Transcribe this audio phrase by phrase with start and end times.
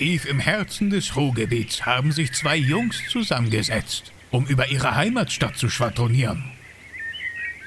[0.00, 5.68] Tief im Herzen des Ruhrgebiets haben sich zwei Jungs zusammengesetzt, um über ihre Heimatstadt zu
[5.68, 6.42] schwadronieren.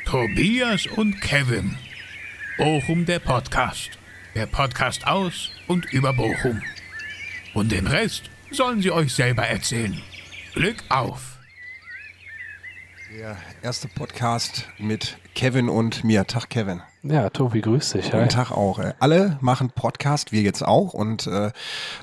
[0.08, 1.78] Tobias und Kevin.
[2.58, 4.00] Bochum der Podcast.
[4.34, 6.60] Der Podcast aus und über Bochum.
[7.54, 10.02] Und den Rest sollen sie euch selber erzählen.
[10.56, 11.38] Glück auf!
[13.16, 16.26] Der erste Podcast mit Kevin und mir.
[16.26, 16.82] Tag, Kevin.
[17.06, 18.12] Ja, Tobi, grüß dich.
[18.12, 18.80] Guten Tag auch.
[18.80, 20.94] Äh, Alle machen Podcast, wir jetzt auch.
[20.94, 21.52] Und äh,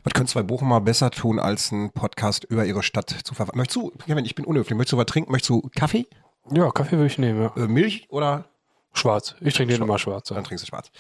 [0.04, 3.56] was können zwei Bochumer besser tun, als einen Podcast über ihre Stadt zu verfassen?
[3.56, 5.32] Möchtest du, Kevin, ich bin unhöflich, möchtest du was trinken?
[5.32, 6.06] Möchtest du Kaffee,
[6.50, 7.52] Ja, Kaffee würde ich nehmen, ja.
[7.64, 8.44] äh, Milch oder
[8.92, 9.36] Schwarz.
[9.40, 10.28] Ich trinke den immer schwarz.
[10.28, 10.42] dann Ja.
[10.42, 10.90] trinkst du schwarz?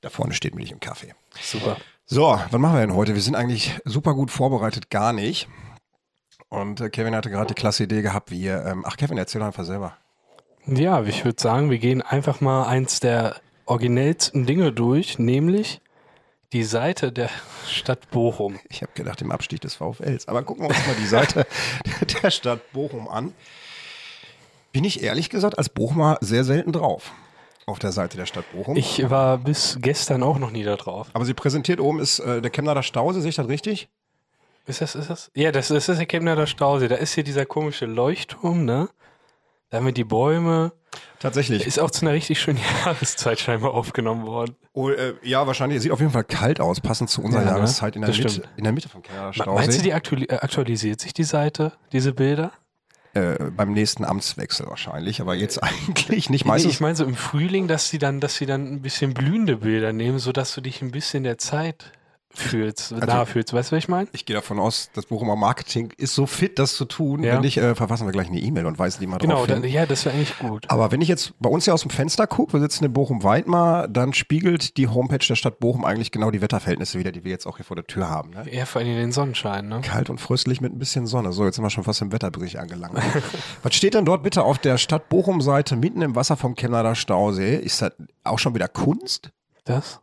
[0.00, 1.12] Da vorne steht Milch im Kaffee.
[1.42, 1.76] Super.
[2.06, 3.14] So, was machen wir denn heute?
[3.14, 5.48] Wir sind eigentlich super gut vorbereitet, gar nicht.
[6.48, 9.46] Und äh, Kevin hatte gerade die klasse Idee gehabt, wie, ähm, ach Kevin, erzähl doch
[9.48, 9.98] einfach selber.
[10.66, 13.36] Ja, ich würde sagen, wir gehen einfach mal eins der
[13.66, 15.80] originellsten Dinge durch, nämlich
[16.52, 17.28] die Seite der
[17.68, 18.58] Stadt Bochum.
[18.70, 20.26] Ich habe gedacht, im Abstieg des VfLs.
[20.28, 21.46] Aber gucken wir uns mal die Seite
[22.22, 23.34] der Stadt Bochum an.
[24.72, 27.12] Bin ich ehrlich gesagt als Bochumer sehr selten drauf.
[27.66, 28.76] Auf der Seite der Stadt Bochum.
[28.76, 31.08] Ich war bis gestern auch noch nie da drauf.
[31.12, 33.88] Aber sie präsentiert oben ist äh, der Chemnader Stausee, sehe ich das richtig?
[34.66, 35.30] Ist das, ist das?
[35.34, 36.88] Ja, das, das ist der Chemnader Stausee.
[36.88, 38.88] Da ist hier dieser komische Leuchtturm, ne?
[39.74, 40.70] Da haben wir die Bäume.
[41.18, 41.66] Tatsächlich.
[41.66, 44.54] Ist auch zu einer richtig schönen Jahreszeit scheinbar aufgenommen worden.
[44.72, 45.82] Oh, äh, ja, wahrscheinlich.
[45.82, 47.56] Sieht auf jeden Fall kalt aus, passend zu unserer Ja, ne?
[47.56, 49.02] Jahreszeit in der, Mitte, in der Mitte vom
[49.32, 49.50] Stausee.
[49.50, 52.52] Meinst du, die aktuali äh, aktualisiert sich die Seite, diese Bilder?
[53.14, 56.44] äh, beim nächsten Amtswechsel wahrscheinlich, aber jetzt eigentlich nicht.
[56.44, 59.12] Nee, Meistens ich meine so im Frühling, dass sie dann, dass sie dann ein bisschen
[59.12, 61.90] blühende Bilder nehmen, sodass du dich ein bisschen der Zeit
[62.38, 63.52] fühlst, Also nahe fühlst.
[63.52, 64.08] Weißt du, was ich meine?
[64.12, 67.22] Ich gehe davon aus, das Bochumer Marketing ist so fit, das zu tun.
[67.22, 67.34] Ja.
[67.34, 69.62] Wenn nicht, äh, verfassen wir gleich eine E-Mail und weisen die mal Genau, drauf dann,
[69.62, 69.72] hin.
[69.72, 70.68] ja, das wäre eigentlich gut.
[70.70, 73.88] Aber wenn ich jetzt bei uns hier aus dem Fenster gucke, wir sitzen in Bochum-Weidmar,
[73.88, 77.46] dann spiegelt die Homepage der Stadt Bochum eigentlich genau die Wetterverhältnisse wieder, die wir jetzt
[77.46, 78.30] auch hier vor der Tür haben.
[78.30, 78.48] Ne?
[78.48, 79.80] Eher vor allem den Sonnenschein, ne?
[79.82, 81.32] Kalt und fröstlich mit ein bisschen Sonne.
[81.32, 82.98] So, jetzt sind wir schon fast im Wetterbericht angelangt.
[83.62, 87.56] Was steht denn dort bitte auf der Stadt Bochum-Seite mitten im Wasser vom Chemnader Stausee?
[87.56, 87.92] Ist das
[88.24, 89.30] auch schon wieder Kunst?
[89.64, 90.00] Das?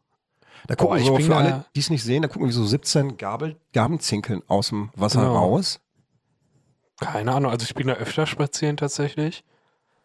[0.68, 3.18] Da gucken Boah, so, für alle, die es nicht sehen, da gucken wir so 17
[3.18, 5.38] Gabel, Gabenzinkeln aus dem Wasser Genau.
[5.38, 5.80] raus.
[7.00, 7.52] Keine Ahnung.
[7.52, 9.44] Also ich bin da öfter spazieren tatsächlich.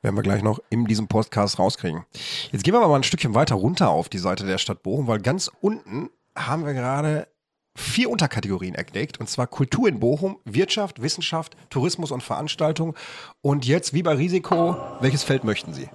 [0.02, 2.04] Werden wir gleich noch in diesem Podcast rauskriegen.
[2.52, 5.06] Jetzt gehen wir aber mal ein Stückchen weiter runter auf die Seite der Stadt Bochum,
[5.06, 7.28] weil ganz unten haben wir gerade
[7.74, 12.94] vier Unterkategorien entdeckt, und zwar Kultur in Bochum, Wirtschaft, Wissenschaft, Tourismus und Veranstaltung.
[13.42, 15.88] Und jetzt, wie bei Risiko, welches Feld möchten Sie?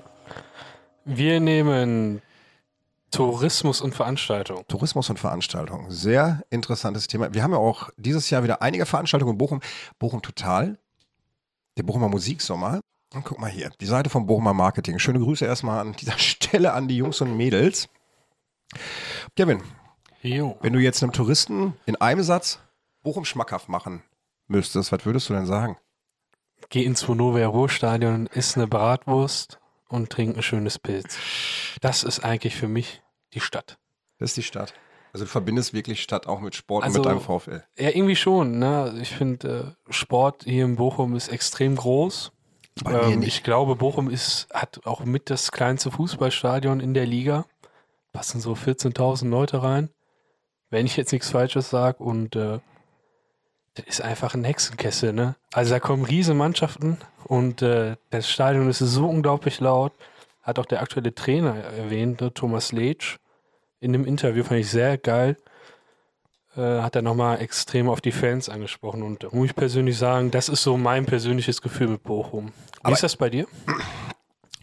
[1.06, 2.22] Wir nehmen
[3.12, 4.66] Tourismus und Veranstaltung.
[4.68, 5.92] Tourismus und Veranstaltung.
[5.92, 7.34] Sehr interessantes Thema.
[7.34, 9.60] Wir haben ja auch dieses Jahr wieder einige Veranstaltungen in Bochum.
[10.00, 10.80] Bochum Total,
[11.78, 12.80] der Bochumer Musiksommer.
[13.14, 14.98] Und guck mal hier, die Seite vom Bochumer Marketing.
[14.98, 17.90] Schöne Grüße erstmal an dieser Stelle an die Jungs und Mädels.
[19.36, 19.62] Kevin,
[20.22, 20.58] Jo.
[20.62, 22.60] wenn du jetzt einem Touristen in einem Satz
[23.04, 24.04] Bochum schmackhaft machen
[24.48, 25.78] müsstest, was würdest du denn sagen?
[26.70, 29.60] Geh ins Vonovia Ruhrstadion, isst eine Bratwurst
[29.92, 31.18] und trink ein schönes Pilz.
[31.82, 33.02] Das ist eigentlich für mich
[33.34, 33.78] die Stadt.
[34.20, 34.74] Das ist die Stadt.
[35.14, 37.64] Also du verbindest wirklich Stadt auch mit Sport Also- und mit deinem VfL.
[37.78, 38.60] Ja, irgendwie schon.
[38.60, 38.98] Ne?
[39.02, 42.32] Ich finde, äh, Sport hier in Bochum ist extrem groß.
[42.86, 47.46] Ähm, ich glaube, Bochum ist, hat auch mit das kleinste Fußballstadion in der Liga.
[48.14, 49.90] Passen so 14.000 Leute rein.
[50.70, 52.02] Wenn ich jetzt nichts Falsches sage.
[52.02, 52.60] Und äh,
[53.76, 55.14] das ist einfach ein Hexenkessel.
[55.14, 55.36] Ne?
[55.54, 59.94] Also da kommen riesen Mannschaften und äh, das Stadion ist so unglaublich laut.
[60.44, 62.34] Hat auch der aktuelle Trainer erwähnt, ne?
[62.34, 63.18] Thomas Leitsch.
[63.80, 65.38] In dem Interview fand ich sehr geil.
[66.58, 69.04] Äh, hat er nochmal extrem auf die Fans angesprochen.
[69.04, 72.48] Und da muss ich persönlich sagen, das ist so mein persönliches Gefühl mit Bochum.
[72.48, 72.52] Wie
[72.84, 73.48] Aber- ist das bei dir?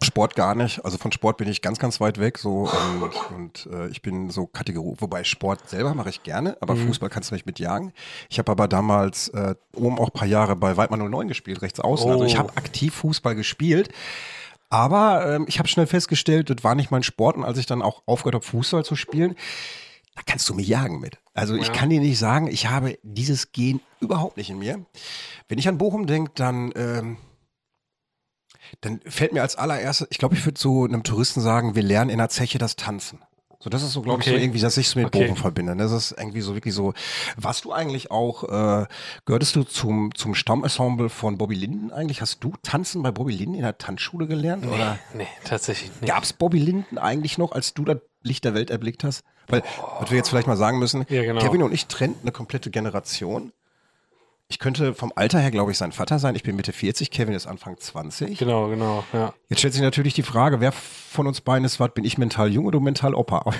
[0.08, 0.84] Sport gar nicht.
[0.84, 2.38] Also von Sport bin ich ganz, ganz weit weg.
[2.38, 2.68] So
[3.00, 6.88] und, und äh, ich bin so Kategorie, wobei Sport selber mache ich gerne, aber Mhm.
[6.88, 7.92] Fußball kannst du nicht mitjagen.
[8.28, 11.78] Ich habe aber damals äh, oben auch ein paar Jahre bei Weidmann 09 gespielt, rechts
[11.80, 12.10] außen.
[12.10, 12.38] Also ich Oh.
[12.38, 13.90] habe aktiv Fußball gespielt.
[14.70, 17.36] Aber ähm, ich habe schnell festgestellt, das war nicht mein Sport.
[17.36, 19.34] Und als ich dann auch aufgehört habe, Fußball zu spielen,
[20.14, 21.18] da kannst du mich jagen mit.
[21.32, 21.72] Also ich Ja.
[21.72, 24.84] kann dir nicht sagen, ich habe dieses Gen überhaupt nicht in mir.
[25.48, 27.16] Wenn ich an Bochum denke, dann, ähm,
[28.80, 32.10] dann fällt mir als allererstes, ich glaube, ich würde so einem Touristen sagen, wir lernen
[32.10, 33.20] in der Zeche das Tanzen.
[33.60, 34.44] So, das ist so, glaube ich, so Okay.
[34.44, 35.24] irgendwie, dass ich es mit Okay.
[35.24, 35.74] Bochum verbinde.
[35.74, 36.94] Das ist irgendwie so wirklich so.
[37.36, 38.86] Warst du eigentlich auch, äh,
[39.24, 42.20] gehörtest du zum, zum Stammensemble von Bobby Linden eigentlich?
[42.20, 44.64] Hast du Tanzen bei Bobby Linden in der Tanzschule gelernt?
[44.64, 46.08] Oder Nee, tatsächlich nicht.
[46.08, 49.24] gab es Bobby Linden eigentlich noch, als du das Licht der Welt erblickt hast?
[49.48, 49.64] Weil,
[49.98, 51.40] was wir jetzt vielleicht mal sagen müssen, Ja, genau.
[51.40, 53.50] Kevin und ich trennen eine komplette Generation.
[54.50, 56.34] Ich könnte vom Alter her, glaube ich, sein Vater sein.
[56.34, 58.38] Ich bin Mitte 40, Kevin ist Anfang 20.
[58.38, 59.34] Genau, genau, ja.
[59.50, 61.90] Jetzt stellt sich natürlich die Frage, wer von uns beiden ist was?
[61.92, 63.44] Bin ich mental jung oder mental Opa?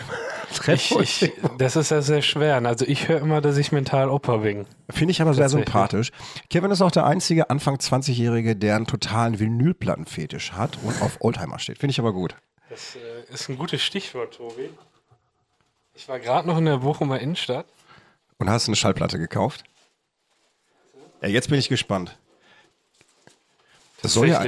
[0.67, 2.65] Ich, ich, das ist ja sehr schwer.
[2.65, 4.65] Also ich höre immer, dass ich mental Opa bin.
[4.89, 6.11] Finde ich aber sehr sympathisch.
[6.49, 11.59] Kevin ist auch der einzige Anfang 20-Jährige, der einen totalen Vinylplattenfetisch hat und auf Oldtimer
[11.59, 11.77] steht.
[11.79, 12.35] Finde ich aber gut.
[12.71, 14.71] Das äh, ist ein gutes Stichwort, Tobi.
[15.93, 17.67] Ich war gerade noch in der Bochumer Innenstadt.
[18.39, 19.65] Und hast eine Schallplatte gekauft?
[21.21, 22.17] Ja, jetzt bin ich gespannt.
[24.03, 24.45] Das soll ja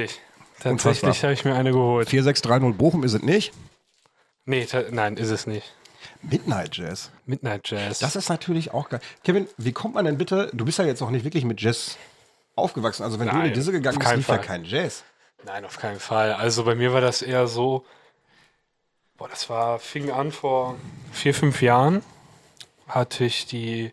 [0.60, 1.22] Tatsächlich.
[1.22, 2.08] Habe ich mir eine geholt.
[2.10, 3.52] 4630 Bochum ist es nicht.
[4.44, 5.74] Nee, nein, ist es nicht.
[6.22, 7.10] Midnight Jazz.
[7.26, 7.98] Midnight Jazz.
[7.98, 9.00] Das ist natürlich auch geil.
[9.24, 11.96] Kevin, wie kommt man denn bitte, du bist ja jetzt auch nicht wirklich mit Jazz
[12.56, 13.02] aufgewachsen.
[13.04, 14.44] Also wenn du in Nein, die Disse gegangen auf bist, keinen lief ja Fall.
[14.44, 15.04] kein Jazz.
[15.44, 16.34] Nein, auf keinen Fall.
[16.34, 17.86] Also bei mir war das eher so,
[19.16, 20.76] boah, das war, fing an vor
[21.12, 22.02] vier, fünf Jahren,
[22.86, 23.92] hatte ich die,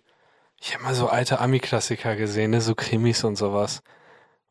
[0.59, 3.81] ich habe mal so alte Ami-Klassiker gesehen, ne, so Krimis und sowas.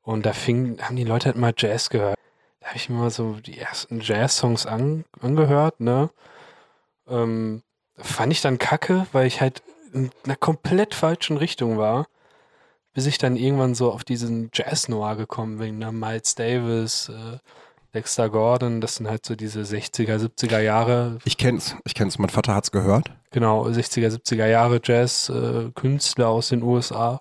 [0.03, 2.17] Und da fing, haben die Leute halt mal Jazz gehört.
[2.61, 6.11] Da habe ich mir mal so die ersten Jazz-Songs an, angehört, ne.
[7.09, 7.63] Ähm,
[7.97, 9.63] fand ich dann kacke, weil ich halt
[9.93, 12.07] in einer komplett falschen Richtung war
[12.97, 15.93] bis ich dann irgendwann so auf diesen Jazz Noir gekommen bin, ne?
[15.93, 17.37] Miles Davis, äh,
[17.97, 22.19] Dexter Gordon, das sind halt so diese 60er, 70er Jahre, Ich kenn's, ich kenn's.
[22.19, 23.11] Mein Vater hat's gehört.
[23.31, 27.21] genau, 60er, 70er Jahre Jazz äh, Künstler aus den USA.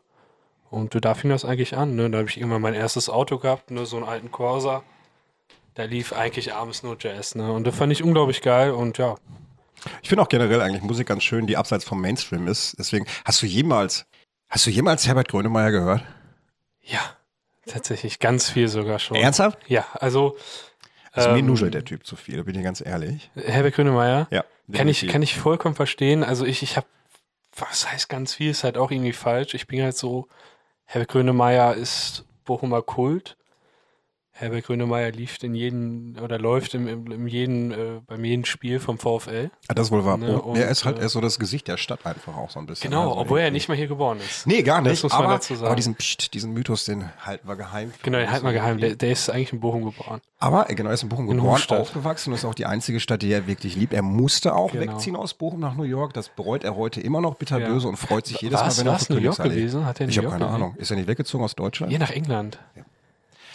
[0.70, 2.10] Und da fing das eigentlich an, ne?
[2.10, 4.84] Da habe ich irgendwann mein erstes Auto gehabt, ne, so einen alten Corsa.
[5.76, 7.50] Da lief eigentlich abends nur Jazz, ne?
[7.54, 9.16] Und das fand ich unglaublich geil und ja,
[10.02, 12.76] Ich finde auch generell eigentlich Musik ganz schön, die abseits vom Mainstream ist.
[12.78, 14.06] Deswegen, hast du jemals,
[14.50, 16.04] hast du jemals Herbert Grönemeyer gehört?
[16.82, 17.00] ja,
[17.68, 19.18] tatsächlich ganz viel sogar schon.
[19.18, 19.60] Ernsthaft?
[19.68, 20.38] Ja, also
[21.12, 23.30] Also mir ähm, nuschelt der Typ zu viel, da bin ich ganz ehrlich.
[23.36, 24.28] Herbert Grönemeyer.
[24.32, 24.44] Ja.
[24.72, 26.24] Kann ich, kann ich vollkommen verstehen.
[26.24, 26.88] Also ich, ich habe,
[27.56, 29.54] was heißt ganz viel, ist halt auch irgendwie falsch.
[29.54, 30.28] Ich bin halt so,
[30.86, 33.38] Herbert Grönemeyer ist Bochumer Kult.
[34.38, 38.82] Herbert Grönemeyer lief in jeden oder läuft im, im, im jeden, äh, beim jeden Spiel
[38.82, 39.50] vom VfL.
[39.70, 40.18] Ah, das wohl wahr.
[40.18, 42.50] Ne, Und er ist halt äh, er ist so das Gesicht der Stadt einfach auch
[42.50, 42.90] so ein bisschen.
[42.92, 44.46] Genau, Also obwohl er nicht mal hier geboren ist.
[44.46, 45.04] Nee, gar Das nicht.
[45.04, 45.68] muss man aber, dazu sagen.
[45.68, 47.94] aber diesen, Psst, diesen Mythos, den halten wir geheim.
[48.04, 48.78] Genau, den halt mal geheim.
[48.80, 50.20] Der, der ist eigentlich in Bochum geboren.
[50.40, 51.80] Aber äh, genau, er ist in Bochum In geboren, Hochstadt.
[51.80, 53.94] aufgewachsen und ist auch die einzige Stadt, die er wirklich liebt.
[53.94, 54.92] Er musste auch Genau.
[54.96, 56.14] wegziehen aus Bochum nach New York.
[56.14, 57.90] Das bereut er heute immer noch bitterböse Ja.
[57.90, 59.86] und freut sich jedes War's- Mal, wenn er auf New York gewesen?
[59.86, 60.48] Hat er in Ich New habe keine?
[60.50, 60.76] Ahnung.
[60.78, 61.90] Ist er nicht weggezogen aus Deutschland?
[61.90, 62.60] Hier nach England.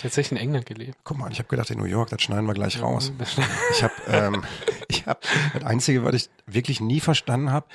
[0.00, 0.96] Tatsächlich in England gelebt.
[1.04, 3.12] Guck mal, ich habe gedacht, in New York, das schneiden wir gleich raus.
[3.18, 3.36] Das-
[3.72, 4.44] Ich habe, ähm,
[4.88, 5.20] ich habe,
[5.54, 7.66] das Einzige, was ich wirklich nie verstanden habe,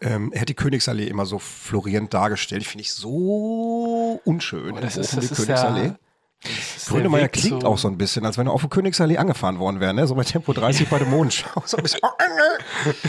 [0.00, 2.64] ähm, er hat die Königsallee immer so florierend dargestellt.
[2.66, 4.72] Finde ich so unschön.
[4.76, 5.86] Oh, das ist, das die ist Königsallee.
[5.86, 5.98] ja,
[6.88, 9.80] Grönemeyer klingt zu- auch so ein bisschen, als wenn er auf der Königsallee angefahren worden
[9.80, 10.06] wäre, ne?
[10.06, 11.62] So bei Tempo 30 bei der Mondschau.
[11.66, 12.00] So ein bisschen.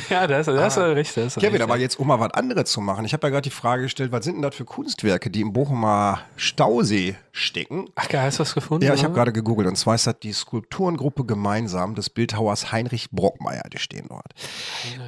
[0.10, 1.18] Ja, das, das ist recht.
[1.18, 1.42] Das Ah.
[1.42, 3.06] Kevin, recht, aber jetzt, um mal was anderes zu machen.
[3.06, 5.54] Ich habe ja gerade die Frage gestellt, was sind denn das für Kunstwerke, die im
[5.54, 7.90] Bochumer Stausee stecken?
[7.96, 8.86] Ach geil, hast du was gefunden?
[8.86, 13.10] Ja, ich habe gerade gegoogelt und zwar ist das die Skulpturengruppe gemeinsam des Bildhauers Heinrich
[13.12, 14.34] Brockmeier, die stehen dort.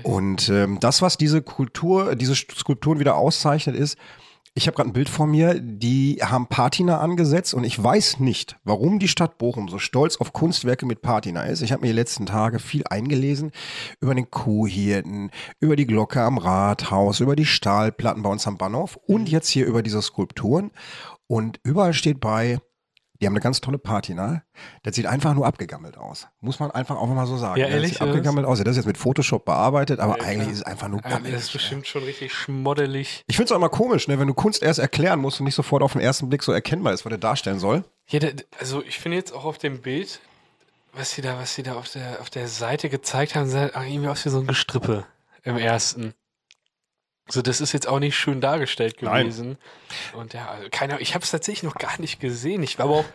[0.04, 3.98] Und ähm, das, was diese Kultur, diese Skulpturen wieder auszeichnet, ist,
[4.58, 8.56] ich habe gerade ein Bild vor mir, die haben Patina angesetzt und ich weiß nicht,
[8.64, 11.62] warum die Stadt Bochum so stolz auf Kunstwerke mit Patina ist.
[11.62, 13.52] Ich habe mir die letzten Tage viel eingelesen
[14.00, 15.30] über den Kuhhirten,
[15.60, 19.66] über die Glocke am Rathaus, über die Stahlplatten bei uns am Bahnhof und jetzt hier
[19.66, 20.72] über diese Skulpturen.
[21.28, 22.60] Und überall steht bei,
[23.22, 24.44] die haben eine ganz tolle Patina.
[24.84, 26.28] Das sieht einfach nur abgegammelt aus.
[26.42, 27.60] Muss man einfach auch mal so sagen.
[27.60, 28.16] Ja, das ehrlich, sieht oder was?
[28.18, 28.58] abgegammelt aus.
[28.60, 31.34] Ja, Das ist jetzt mit Photoshop bearbeitet, aber Ja, eigentlich ist es einfach nur gammelig.
[31.34, 33.24] das ist bestimmt schon richtig schmoddelig.
[33.28, 35.56] Ich finde es auch immer komisch, ne, wenn du Kunst erst erklären musst und nicht
[35.56, 37.84] sofort auf den ersten Blick so erkennbar ist, was er darstellen soll.
[38.08, 38.20] Ja,
[38.60, 40.20] also ich finde jetzt auch auf dem Bild,
[40.94, 44.08] was sie da, was sie da auf der, auf der Seite gezeigt haben, sah irgendwie
[44.08, 45.06] aus wie so ein Gestrippe
[45.44, 46.14] im ersten.
[47.28, 49.26] So, das ist jetzt auch nicht schön dargestellt Nein.
[49.26, 49.58] gewesen.
[50.14, 52.62] Und ja, also keine, ich habe es tatsächlich noch gar nicht gesehen.
[52.62, 53.06] Ich war aber auch,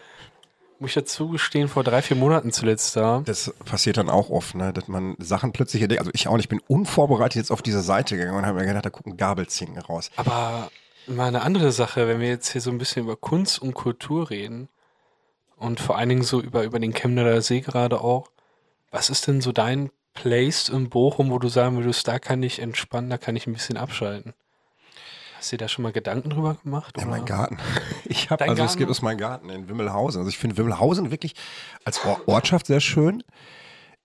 [0.80, 3.22] muss ich dazu gestehen, vor drei, vier Monaten zuletzt da.
[3.24, 6.00] Das passiert dann auch oft, ne, dass man Sachen plötzlich entdeckt.
[6.00, 8.66] Also ich auch nicht, ich bin unvorbereitet jetzt auf diese Seite gegangen und habe mir
[8.66, 10.10] gedacht, da gucken Gabelzinken raus.
[10.16, 10.70] Aber
[11.06, 14.30] mal eine andere Sache, wenn wir jetzt hier so ein bisschen über Kunst und Kultur
[14.30, 14.68] reden
[15.56, 18.30] und vor allen Dingen so über, über den Chemnader See gerade auch,
[18.90, 22.58] was ist denn so dein Place in Bochum, wo du sagen würdest, da kann ich
[22.60, 24.34] entspannen, da kann ich ein bisschen abschalten?
[25.38, 26.96] Hast du dir da schon mal Gedanken drüber gemacht?
[26.98, 27.10] Ja, oder?
[27.12, 27.58] mein Garten.
[28.04, 28.78] Ich habe, also es Garten?
[28.78, 30.18] gibt es mein Garten in Wimmelhausen.
[30.18, 31.34] Also ich finde Wimmelhausen wirklich
[31.84, 33.22] als Or Ortschaft sehr schön.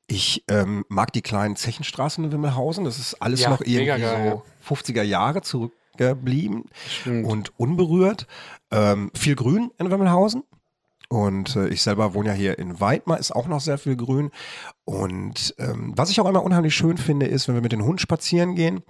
[0.08, 2.86] Ich ähm, mag die kleinen Zechenstraßen in Wimmelhausen.
[2.86, 7.26] Das ist alles Ja, noch irgendwie geil, so 50er Jahre zurückgeblieben Stimmt.
[7.26, 8.28] und unberührt.
[8.72, 10.44] Ähm, viel Grün in Wimmelhausen.
[11.16, 14.32] Und äh, ich selber wohne ja hier in Weidmar, ist auch noch sehr viel Grün.
[14.84, 18.02] Und ähm, was ich auch immer unheimlich schön finde, ist, wenn wir mit dem Hund
[18.02, 18.84] spazieren gehen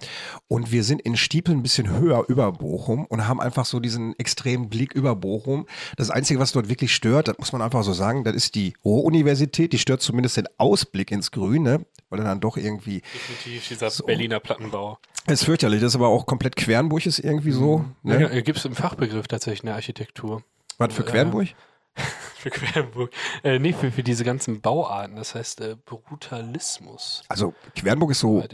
[0.48, 4.18] und wir sind in Stiepel ein bisschen höher über Bochum und haben einfach so diesen
[4.18, 5.66] extremen Blick über Bochum.
[5.96, 8.74] Das Einzige, was dort wirklich stört, das muss man einfach so sagen, das ist die
[8.84, 11.86] Ruhr-Universität, die stört zumindest den Ausblick ins Grüne.
[12.10, 13.02] weil dann doch irgendwie.
[13.14, 14.98] Definitiv dieser Berliner Plattenbau.
[15.26, 17.84] Es ist fürchterlich, das ist aber auch komplett Quernburg ist irgendwie so.
[18.02, 18.34] Ja, Ne?
[18.34, 20.42] ja, Gibt es im Fachbegriff tatsächlich eine Architektur.
[20.78, 21.54] Was für äh, Quernburg?
[22.36, 23.10] Für Quernburg.
[23.42, 25.16] Äh, nee, für, für diese ganzen Bauarten.
[25.16, 28.44] Das heißt äh, Brutalismus, Also Quernburg ist so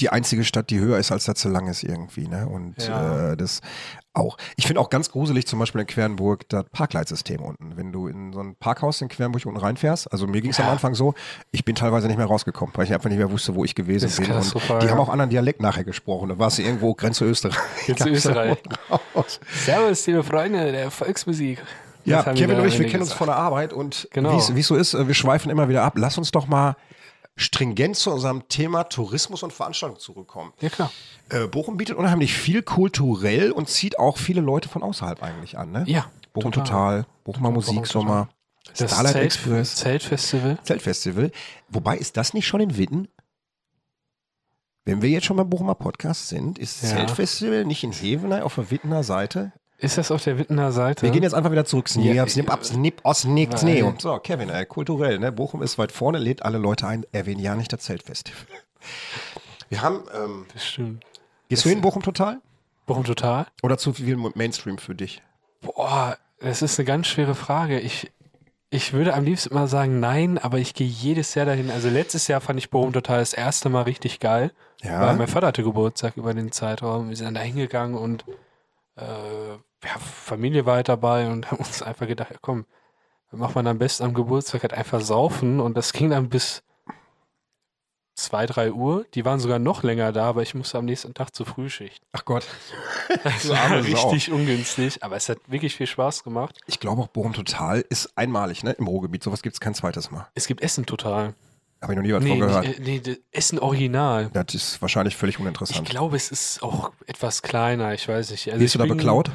[0.00, 2.46] die einzige Stadt, die höher ist, als das zu lang ist irgendwie, ne?
[2.48, 3.32] Und Ja.
[3.32, 3.60] äh, das
[4.14, 4.38] auch.
[4.56, 7.76] Ich finde auch ganz gruselig zum Beispiel in Quernburg das Parkleitsystem unten.
[7.76, 10.66] Wenn du in so ein Parkhaus in Quernburg unten reinfährst, also mir ging es am
[10.66, 10.72] Ja.
[10.72, 11.14] Anfang so,
[11.50, 14.04] ich bin teilweise nicht mehr rausgekommen, weil ich einfach nicht mehr wusste, wo ich gewesen
[14.06, 14.30] Das bin.
[14.30, 14.90] Und die ja.
[14.92, 16.28] haben auch anderen Dialekt nachher gesprochen.
[16.30, 17.58] Da warst du irgendwo Grenze Österreich.
[17.86, 18.58] Grenze Österreich.
[19.64, 21.60] Servus, liebe Freunde der Volksmusik.
[22.04, 24.32] Ja, Kevin und ich, wir kennen uns von der Arbeit und Genau.
[24.54, 25.94] wie es- so ist, äh, wir schweifen immer wieder ab.
[25.96, 26.76] Lass uns doch mal
[27.36, 30.52] stringent zu unserem Thema Tourismus und Veranstaltung zurückkommen.
[30.60, 30.90] Ja, klar.
[31.30, 35.72] Äh, Bochum bietet unheimlich viel kulturell und zieht auch viele Leute von außerhalb eigentlich an,
[35.72, 35.84] ne?
[35.86, 36.06] Ja.
[36.32, 38.28] Bochum Total, Bochumer Bochum Musiksommer,
[38.76, 40.58] Das Starlight Zelt, Express, Zeltfestival.
[40.62, 41.30] Zeltfestival.
[41.68, 43.08] Wobei, ist das nicht schon in Witten?
[44.84, 46.90] Wenn wir jetzt schon beim Bochumer Podcast sind, ist Ja.
[46.90, 49.52] Zeltfestival nicht in Hevenay auf der Wittener Seite?
[49.78, 51.02] Ist das auf der Wittener Seite?
[51.02, 51.88] Wir gehen jetzt einfach wieder zurück.
[51.88, 53.50] Snip, Ja, snip, ab, snip, aus, nick.
[53.84, 55.32] Und so, Kevin, äh, kulturell, ne?
[55.32, 58.46] Bochum ist weit vorne, lädt alle Leute ein, erwähnen ja nicht das Zeltfestival.
[59.68, 61.04] Wir haben, ähm, Das stimmt.
[61.48, 62.40] gehst du hin, Bochum total?
[62.86, 63.46] Bochum total?
[63.62, 65.22] Oder zu viel Mainstream für dich?
[65.62, 67.80] Boah, das ist eine ganz schwere Frage.
[67.80, 68.10] Ich,
[68.70, 71.70] ich würde am liebsten mal sagen nein, aber ich gehe jedes Jahr dahin.
[71.70, 74.52] Also letztes Jahr fand ich Bochum total das erste Mal richtig geil.
[74.82, 75.00] Ja.
[75.00, 77.08] Weil mein Vater hatte Geburtstag über den Zeitraum.
[77.08, 78.24] Wir sind dann da hingegangen und
[78.96, 79.52] äh,
[79.86, 82.66] ja, Familie war halt dabei und haben uns einfach gedacht, ja, komm,
[83.30, 84.62] macht man am besten am Geburtstag?
[84.62, 86.62] Halt einfach saufen und das ging dann bis
[88.16, 89.06] 2, 3 Uhr.
[89.14, 92.02] Die waren sogar noch länger da, aber ich musste am nächsten Tag zur Frühschicht.
[92.12, 92.46] Ach Gott.
[93.22, 94.08] Das war Sau.
[94.10, 96.58] richtig ungünstig, aber es hat wirklich viel Spaß gemacht.
[96.66, 98.72] Ich glaube auch Bochum Total ist einmalig, ne?
[98.72, 99.22] Im Ruhrgebiet.
[99.22, 100.26] Sowas gibt es kein zweites Mal.
[100.34, 101.34] Es gibt Essen total.
[101.84, 102.66] Habe ich noch nie was Nee, von gehört.
[102.66, 104.30] nicht, äh, nee, das Essen original.
[104.32, 105.88] das ist wahrscheinlich völlig Ich uninteressant.
[105.88, 108.48] glaube, es ist auch etwas kleiner, ich weiß nicht.
[108.48, 109.30] Also Wirst ich du da bin- beklaut?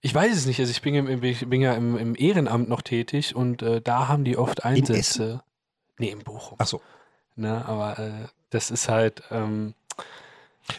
[0.00, 0.58] Ich weiß es nicht.
[0.60, 3.80] Also ich bin, im, im- ich bin ja im, im Ehrenamt noch tätig und äh,
[3.80, 5.42] da haben die oft Einsätze.
[5.98, 6.56] Nee, in Bochum.
[6.60, 6.82] Ach so.
[7.36, 8.10] Ne, aber äh,
[8.50, 9.74] das ist halt, ähm,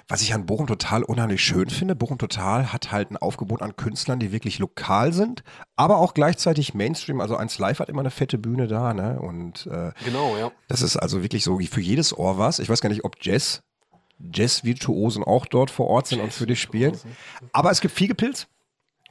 [0.08, 3.76] Was ich an Bochum Total unheimlich schön finde, Bochum Total hat halt ein Aufgebot an
[3.76, 5.44] Künstlern, die wirklich lokal sind,
[5.76, 7.22] aber auch gleichzeitig Mainstream.
[7.22, 9.20] Also eins Live hat immer eine fette Bühne da, ne?
[9.20, 10.52] Und äh, genau, ja.
[10.68, 12.60] das ist also wirklich so wie für jedes Ohr was.
[12.60, 13.62] Ich weiß gar nicht, ob Jazz,
[14.20, 16.98] Jazz-Virtuosen auch dort vor Ort sind und für dich spielen.
[17.52, 18.48] Aber es gibt viel Gepilz.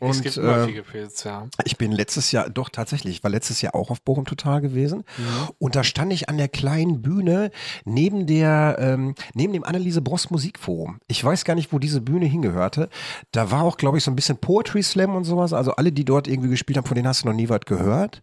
[0.04, 1.48] Und, es gibt immer äh, viel Gepilz, ja.
[1.64, 5.04] Ich bin letztes Jahr, doch tatsächlich, ich war letztes Jahr auch auf Bochum Total gewesen.
[5.18, 5.48] Mhm.
[5.58, 7.50] Und da stand ich an der kleinen Bühne
[7.84, 10.98] neben der, ähm, neben dem Anneliese Brost Musikforum.
[11.06, 12.88] Ich weiß gar nicht, wo diese Bühne hingehörte.
[13.32, 15.52] Da war auch, glaube ich, so ein bisschen Poetry Slam und sowas.
[15.52, 18.22] Also alle, die dort irgendwie gespielt haben, von denen hast du noch nie was gehört.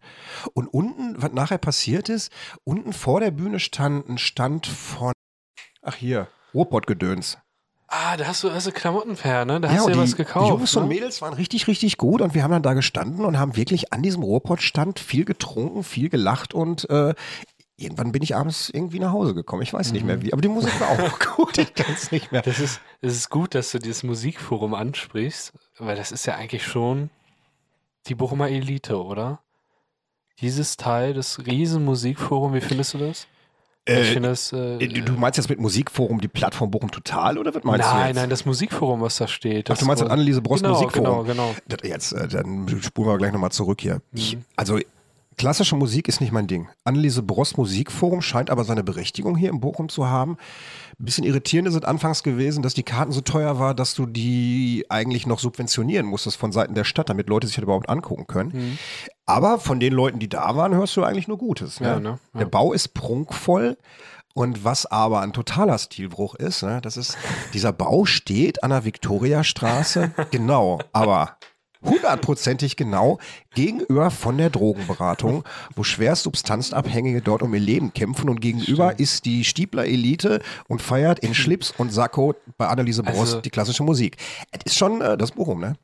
[0.54, 2.32] Und unten, was nachher passiert ist,
[2.64, 5.14] unten vor der Bühne stand ein Stand von,
[5.82, 7.38] ach hier, Ruhrpottgedöns.
[7.94, 9.60] Ah, da hast du also Klamotten per, ne?
[9.60, 10.46] Da Ja, hast du und ja was gekauft.
[10.46, 10.90] die Jungs und ne?
[10.90, 14.02] Mädels waren richtig, richtig gut und wir haben dann da gestanden und haben wirklich an
[14.02, 17.14] diesem Ruhrpottstand viel getrunken, viel gelacht und äh,
[17.76, 19.62] irgendwann bin ich abends irgendwie nach Hause gekommen.
[19.62, 21.58] Ich weiß nicht mehr wie, aber die Musik war auch gut.
[21.58, 22.42] Ich kann es nicht mehr.
[22.44, 26.66] Das ist, es ist gut, dass du dieses Musikforum ansprichst, weil das ist ja eigentlich
[26.66, 27.10] schon
[28.08, 29.40] die Bochumer Elite, oder?
[30.40, 33.28] Dieses Teil des riesen Musikforums, wie findest du das?
[33.88, 34.54] Ich Äh, finde das.
[34.54, 37.94] Äh, Du du meinst jetzt mit Musikforum die Plattform Bochum Total oder was meinst du
[37.94, 39.70] nein, nein, das Musikforum, was da steht.
[39.72, 41.26] Ach, du meinst das Anneliese Brost genau, Musikforum?
[41.26, 41.56] Genau, genau.
[41.68, 44.02] Das, jetzt, äh, dann spulen wir gleich nochmal zurück hier.
[44.14, 44.44] Ich, Mhm.
[44.56, 44.80] also
[45.38, 46.70] klassische Musik ist nicht mein Ding.
[46.84, 50.38] Anneliese Brost Musikforum scheint aber seine Berechtigung hier in Bochum zu haben.
[51.00, 54.06] Ein bisschen irritierend ist es anfangs gewesen, dass die Karten so teuer war, dass du
[54.06, 58.28] die eigentlich noch subventionieren musstest von Seiten der Stadt, damit Leute sich das überhaupt angucken
[58.28, 58.52] können.
[58.54, 58.78] Mhm.
[59.26, 61.80] Aber von den Leuten, die da waren, hörst du eigentlich nur Gutes.
[61.80, 61.88] Ne?
[61.88, 62.20] Ja, ne?
[62.34, 62.40] Ja.
[62.40, 63.78] Der Bau ist prunkvoll.
[64.34, 67.18] Und was aber ein totaler Stilbruch ist, ne, das ist,
[67.54, 71.38] dieser Bau steht an der Viktoriastraße, genau, aber
[71.84, 73.20] hundertprozentig genau
[73.54, 75.44] gegenüber von der Drogenberatung,
[75.76, 81.20] wo schwerst Substanzabhängige dort um ihr Leben kämpfen und gegenüber ist die Stiebler-Elite und feiert
[81.20, 84.18] in Schlips und Sakko bei Anneliese Brost Also- die klassische Musik.
[84.52, 85.76] Es ist schon äh, das Bochum, ne?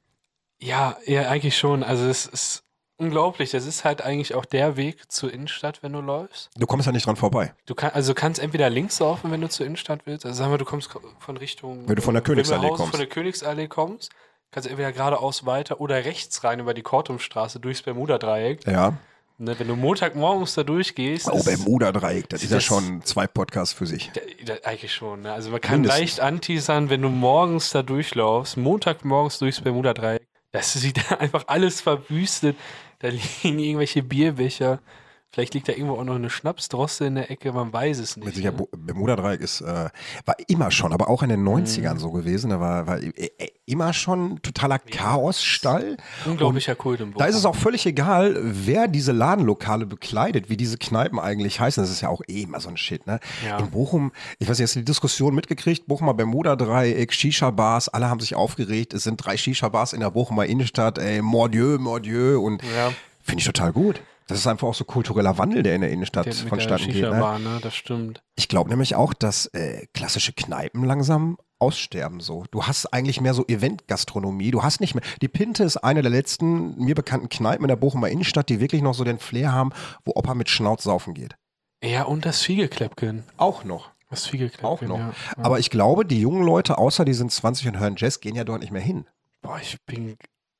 [0.59, 1.83] Ja, ja, eigentlich schon.
[1.83, 2.63] Also es ist
[2.97, 3.51] unglaublich.
[3.51, 6.49] Das ist halt eigentlich auch der Weg zur Innenstadt, wenn du läufst.
[6.57, 7.53] Du kommst ja nicht dran vorbei.
[7.67, 10.25] Du kannst, also du kannst entweder links laufen, wenn du zur Innenstadt willst.
[10.25, 10.89] Also sagen wir, du kommst
[11.19, 11.87] von Richtung.
[11.87, 12.89] Wenn du von der Königsallee kommst.
[12.89, 14.09] Von der Königsallee kommst,
[14.51, 18.65] kannst du entweder geradeaus weiter oder rechts rein über die Kortumstraße durchs Bermuda-Dreieck.
[18.67, 18.93] Ja.
[19.39, 21.29] Ne, wenn du Montagmorgens da durchgehst.
[21.31, 24.11] Oh, Bermuda-Dreieck, das ist ja schon zwei Podcasts für sich.
[24.15, 25.21] Ja, ja, eigentlich schon.
[25.21, 25.31] Ne?
[25.31, 25.99] Also man kann Mindestens.
[25.99, 30.27] leicht anteasern, wenn du morgens da durchlaufst, Montagmorgens durchs Bermuda-Dreieck.
[30.51, 32.57] Das sieht einfach alles verwüstet.
[32.99, 34.79] Da liegen irgendwelche Bierbecher
[35.29, 38.25] Vielleicht liegt da irgendwo auch noch eine Schnapsdroste in der Ecke, man weiß es nicht.
[38.25, 38.65] Mit Sicherheit, ne?
[38.75, 39.89] Bermuda-Dreieck ist, äh,
[40.25, 41.99] war immer schon, aber auch in den 90ern Mhm.
[41.99, 42.49] so gewesen.
[42.49, 45.97] Da war, war äh, äh, immer schon totaler Chaosstall.
[46.25, 50.77] Unglaublicher Kult im Da ist es auch völlig egal, wer diese Ladenlokale bekleidet, wie diese
[50.77, 51.83] Kneipen eigentlich heißen.
[51.83, 53.19] Das ist ja auch eh immer so ein Shit, ne?
[53.45, 53.59] Ja.
[53.59, 55.87] In Bochum, ich weiß nicht, hast du die Diskussion mitgekriegt?
[55.87, 58.93] Bochumer Bermuda-Dreieck, Shisha-Bars, alle haben sich aufgeregt.
[58.93, 62.91] Es sind drei Shisha-Bars in der Bochumer Innenstadt, ey, Mordieu, Mordieu und Ja.
[63.23, 64.01] finde ich total gut.
[64.27, 67.01] Das ist einfach auch so kultureller Wandel, der in der Innenstadt Der, vonstatten geht.
[67.01, 67.39] Ne?
[67.39, 67.59] Ne?
[67.61, 68.21] Das stimmt.
[68.35, 72.43] Ich glaube nämlich auch, dass äh, klassische Kneipen langsam aussterben so.
[72.51, 74.51] Du hast eigentlich mehr so Eventgastronomie.
[74.51, 75.03] Du hast nicht mehr.
[75.21, 78.81] Die Pinte ist eine der letzten mir bekannten Kneipen in der Bochumer Innenstadt, die wirklich
[78.81, 79.71] noch so den Flair haben,
[80.05, 81.35] wo Opa mit Schnauz saufen geht.
[81.83, 83.23] Ja, und das Fiegelkläppchen.
[83.37, 83.91] Auch noch.
[84.09, 84.99] Das Fiegelkläppchen, Auch noch.
[84.99, 85.13] Ja.
[85.37, 85.43] Ja.
[85.43, 88.43] Aber ich glaube, die jungen Leute, außer die sind 20 und hören Jazz, gehen ja
[88.43, 89.05] dort nicht mehr hin.
[89.41, 90.17] Boah, ich bin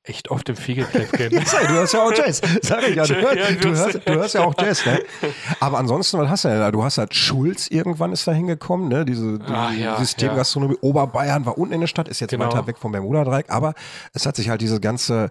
[0.08, 1.30] echt oft im Fiegelkläppchen.
[1.32, 2.40] Ja, du hörst ja auch Jazz.
[2.62, 3.04] Sag ich ja.
[3.04, 5.00] Du, Ja, hörst, du du, hörst, du hörst ja auch Jazz, ne?
[5.60, 6.70] Aber ansonsten, was hast du denn da?
[6.70, 9.04] Du hast halt Schulz irgendwann ist da hingekommen, ne?
[9.04, 10.76] Diese, die Ah, ja, Systemgastronomie.
[10.80, 12.46] Oberbayern war unten in der Stadt, ist jetzt Genau.
[12.46, 13.74] weiter weg vom Bermuda-Dreieck, aber
[14.14, 15.28] es hat sich halt diese ganze,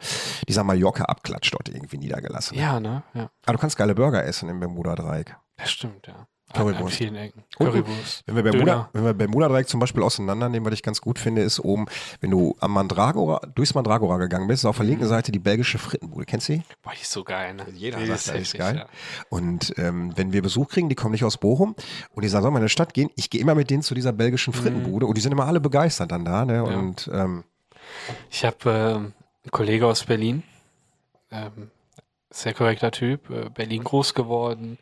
[0.48, 2.58] dieser Mallorca-Abklatsch dort irgendwie niedergelassen.
[2.58, 3.04] ja, ne?
[3.14, 3.30] Ja.
[3.46, 5.36] Aber du kannst geile Burger essen im Bermuda-Dreieck.
[5.58, 6.28] Das stimmt, ja.
[6.54, 6.82] Currywurst.
[6.82, 7.44] An vielen Ecken.
[7.58, 8.24] Currywurst.
[8.26, 11.60] Wenn wir Bermuda, wenn wir Bermuda-Dreieck zum Beispiel auseinandernehmen, was ich ganz gut finde, ist
[11.60, 11.86] oben,
[12.22, 14.90] wenn du am Mandragora, durchs Mandragora gegangen bist, ist auf der Mhm.
[14.92, 16.26] linken Seite die belgische Frittenbude.
[16.26, 16.64] Kennst du die?
[16.82, 17.66] Boah, die ist so geil, ne?
[17.74, 18.76] Jeder die sagt, ist das ist geil.
[18.78, 18.86] ja.
[19.30, 21.76] Und ähm, wenn wir Besuch kriegen, die kommen nicht aus Bochum
[22.12, 23.10] und die sagen, sollen wir in eine Stadt gehen?
[23.16, 26.12] Ich gehe immer mit denen zu dieser belgischen Frittenbude und die sind immer alle begeistert
[26.12, 26.46] dann da.
[26.46, 26.64] Ne?
[26.64, 27.44] Und ähm,
[28.32, 28.96] Ich habe ähm,
[29.44, 30.44] einen Kollege aus Berlin,
[31.32, 31.72] ähm,
[32.30, 34.78] sehr korrekter Typ, äh, Berlin groß geworden.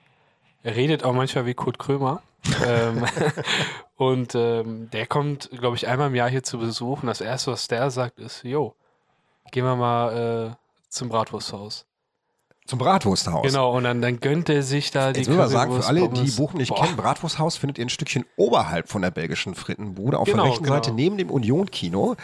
[0.66, 2.24] Er redet auch manchmal wie Kurt Krömer.
[2.66, 3.06] ähm,
[3.98, 7.52] und ähm, der kommt, glaube ich, einmal im Jahr hier zu Besuch und das Erste,
[7.52, 8.74] was der sagt, ist, jo,
[9.52, 10.56] gehen wir mal äh,
[10.90, 11.86] zum Bratwursthaus.
[12.66, 13.46] zum Bratwursthaus.
[13.46, 16.10] Genau, und dann, dann gönnt er sich da die Jetzt will man sagen, für alle,
[16.10, 16.32] die.
[16.32, 16.84] Bochum nicht Boah.
[16.84, 20.64] kennen, Bratwursthaus findet ihr ein Stückchen oberhalb von der belgischen Frittenbude, auf Genau, der rechten
[20.64, 20.78] genau.
[20.78, 22.16] Seite neben dem Union-Kino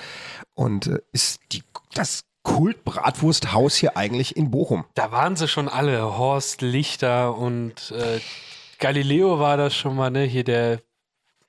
[0.56, 1.62] und äh, ist die,
[1.94, 4.86] das Kult-Bratwursthaus hier eigentlich in Bochum.
[4.96, 8.20] Da waren sie schon alle, Horst Lichter und äh,
[8.80, 10.24] Galileo war das schon mal, ne?
[10.24, 10.82] Hier der,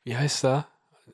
[0.04, 0.66] wie heißt er?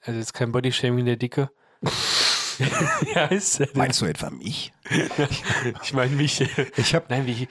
[0.02, 1.50] Also jetzt kein Bodyshaming, der Dicke.
[1.80, 3.68] wie heißt der?
[3.74, 4.72] Meinst du etwa mich?
[5.82, 6.40] Ich meine mich.
[6.76, 7.48] Ich habe Nein, wie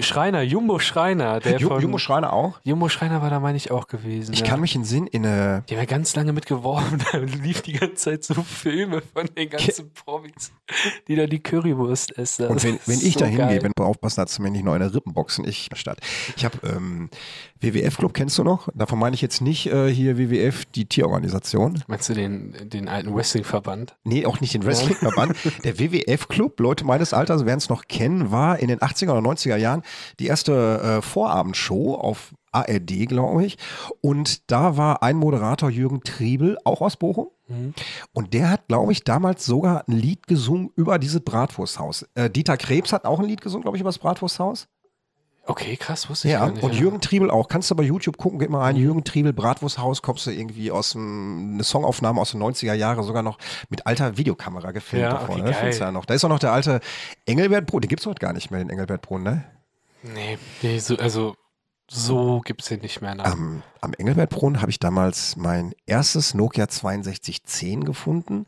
[0.00, 2.60] Schreiner, Jumbo Schreiner, der von Jumbo Schreiner auch.
[2.64, 4.32] Jumbo Schreiner war da, meine ich, auch gewesen.
[4.32, 4.46] Ich ja.
[4.46, 7.74] kann mich in Sinn in eine Die haben ja ganz lange mitgeworben, da lief die
[7.74, 10.50] ganze Zeit so Filme von den ganzen Promis,
[11.08, 12.46] die da die Currywurst essen.
[12.46, 15.46] Und wenn, wenn ich so da hingehe, wenn aufpassen, dass mir nicht noch eine Rippenboxen
[15.46, 15.98] ich statt.
[16.36, 17.10] Ich habe ähm,
[17.60, 18.68] WWF-Club, kennst du noch?
[18.74, 21.82] Davon meine ich jetzt nicht äh, hier WWF, die Tierorganisation.
[21.86, 23.96] Meinst du den, den alten Wrestling-Verband?
[24.04, 25.36] Nee, auch nicht den Wrestling-Verband.
[25.64, 29.33] Der WWF-Club, Leute meines Alters werden es noch kennen, war in den 80er oder 90er
[29.36, 29.82] Jahren
[30.20, 33.58] die erste äh, Vorabendshow auf ARD, glaube ich.
[34.00, 37.28] Und da war ein Moderator, Jürgen Triebel, auch aus Bochum.
[38.12, 42.06] Und der hat, glaube ich, damals sogar ein Lied gesungen über dieses Bratwursthaus.
[42.14, 44.68] Äh, Dieter Krebs hat auch ein Lied gesungen, glaube ich, über das Bratwursthaus.
[45.46, 46.62] Okay, krass, wusste ich Ja, gar nicht.
[46.62, 46.80] und ja.
[46.80, 47.48] Jürgen Triebel auch.
[47.48, 50.92] Kannst du bei YouTube gucken, gib mal ein Jürgen Triebel Bratwursthaus, kommst du irgendwie aus
[50.92, 55.36] dem, eine Songaufnahme aus den 90er Jahren, sogar noch mit alter Videokamera gefilmt Ja, davor,
[55.36, 55.76] okay, ne?
[55.76, 56.06] Ja noch.
[56.06, 56.80] Da ist auch noch der alte
[57.26, 59.44] Engelbert Brun, den gibt's heute gar nicht mehr, den Engelbert Brun, ne?
[60.02, 61.34] Nee, nee so, also
[61.88, 63.14] so gibt's den nicht mehr.
[63.14, 63.24] Ne?
[63.24, 68.46] Am, am Engelbertbrunnen habe ich damals mein erstes Nokia 6210 gefunden.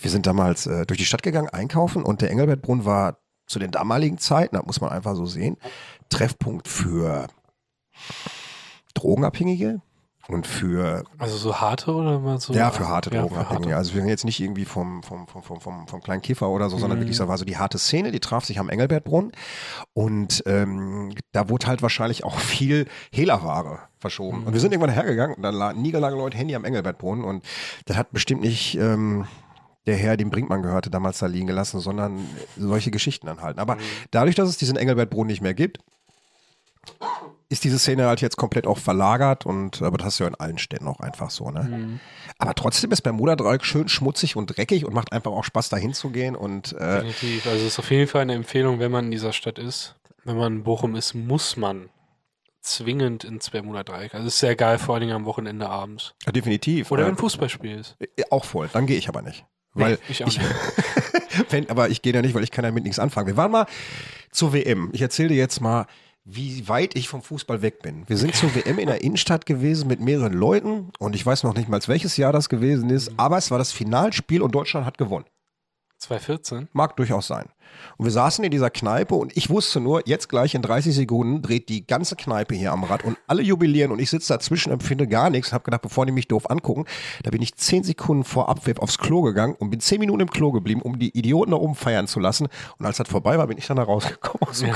[0.00, 3.70] Wir sind damals äh, durch die Stadt gegangen, einkaufen und der Engelbertbrunnen war zu den
[3.70, 5.56] damaligen Zeiten, das muss man einfach so sehen,
[6.08, 7.26] Treffpunkt für
[8.94, 9.80] Drogenabhängige
[10.28, 12.52] und für Also so harte oder mal so?
[12.52, 13.66] ja, für harte Ja, für Drogenabhängige.
[13.70, 13.76] harte.
[13.76, 16.68] Also wir reden jetzt nicht irgendwie vom, vom, vom, vom, vom, vom kleinen Kiffer oder
[16.68, 16.80] so, Mhm.
[16.80, 19.30] sondern wirklich, so war so die harte Szene, die traf sich am Engelbertbrunnen.
[19.92, 24.44] Und ähm, da wurde halt wahrscheinlich auch viel Hehlerware verschoben.
[24.44, 27.44] Und wir sind irgendwann hergegangen und dann lagen niederlagen Leute Handy am Engelbertbrunnen und
[27.84, 29.26] das hat bestimmt nicht ähm,
[29.86, 32.18] der Herr, dem Brinkmann gehörte, damals da liegen gelassen, sondern
[32.56, 33.58] solche Geschichten dann halt.
[33.60, 33.76] Aber
[34.10, 35.78] dadurch, dass es diesen Engelbertbrunnen nicht mehr gibt,
[37.48, 40.34] ist diese Szene halt jetzt komplett auch verlagert und aber das hast du ja in
[40.34, 41.62] allen Städten auch einfach so, ne?
[41.62, 42.00] Mhm.
[42.38, 46.34] Aber trotzdem ist Bermuda-Dreieck schön schmutzig und dreckig und macht einfach auch Spaß, da hinzugehen
[46.36, 47.46] und äh, Definitiv.
[47.46, 49.94] Also es ist auf jeden Fall eine Empfehlung, wenn man in dieser Stadt ist.
[50.24, 51.88] Wenn man in Bochum ist, muss man
[52.60, 54.12] zwingend ins Bermuda-Dreieck.
[54.14, 56.14] Also es ist sehr geil, vor allen Dingen am Wochenende abends.
[56.26, 56.90] definitiv.
[56.90, 57.96] Oder äh, wenn Fußballspiel ist.
[58.00, 58.68] äh, auch voll.
[58.72, 59.44] Dann gehe ich aber nicht.
[59.72, 60.50] Weil Nee, ich auch ich, nicht.
[61.50, 63.28] wenn, aber ich gehe da nicht, weil ich kann damit nichts anfangen.
[63.28, 63.66] Wir waren mal
[64.32, 64.90] zur WM.
[64.92, 65.86] Ich erzähle dir jetzt mal,
[66.28, 68.02] wie weit ich vom Fußball weg bin.
[68.08, 71.54] Wir sind zur WM in der Innenstadt gewesen mit mehreren Leuten und ich weiß noch
[71.54, 74.98] nicht mal, welches Jahr das gewesen ist, aber es war das Finalspiel und Deutschland hat
[74.98, 75.24] gewonnen.
[75.98, 76.68] 2014?
[76.72, 77.48] Mag durchaus sein.
[77.96, 81.42] Und wir saßen in dieser Kneipe und ich wusste nur, jetzt gleich in 30 Sekunden
[81.42, 85.06] dreht die ganze Kneipe hier am Rad und alle jubilieren und ich sitze dazwischen, empfinde
[85.06, 86.84] gar nichts, habe gedacht, bevor die mich doof angucken,
[87.22, 90.30] da bin ich 10 Sekunden vor Abpfiff aufs Klo gegangen und bin 10 Minuten im
[90.30, 92.48] Klo geblieben, um die Idioten da oben feiern zu lassen.
[92.78, 94.54] Und als das vorbei war, bin ich dann da rausgekommen.
[94.54, 94.72] Klo.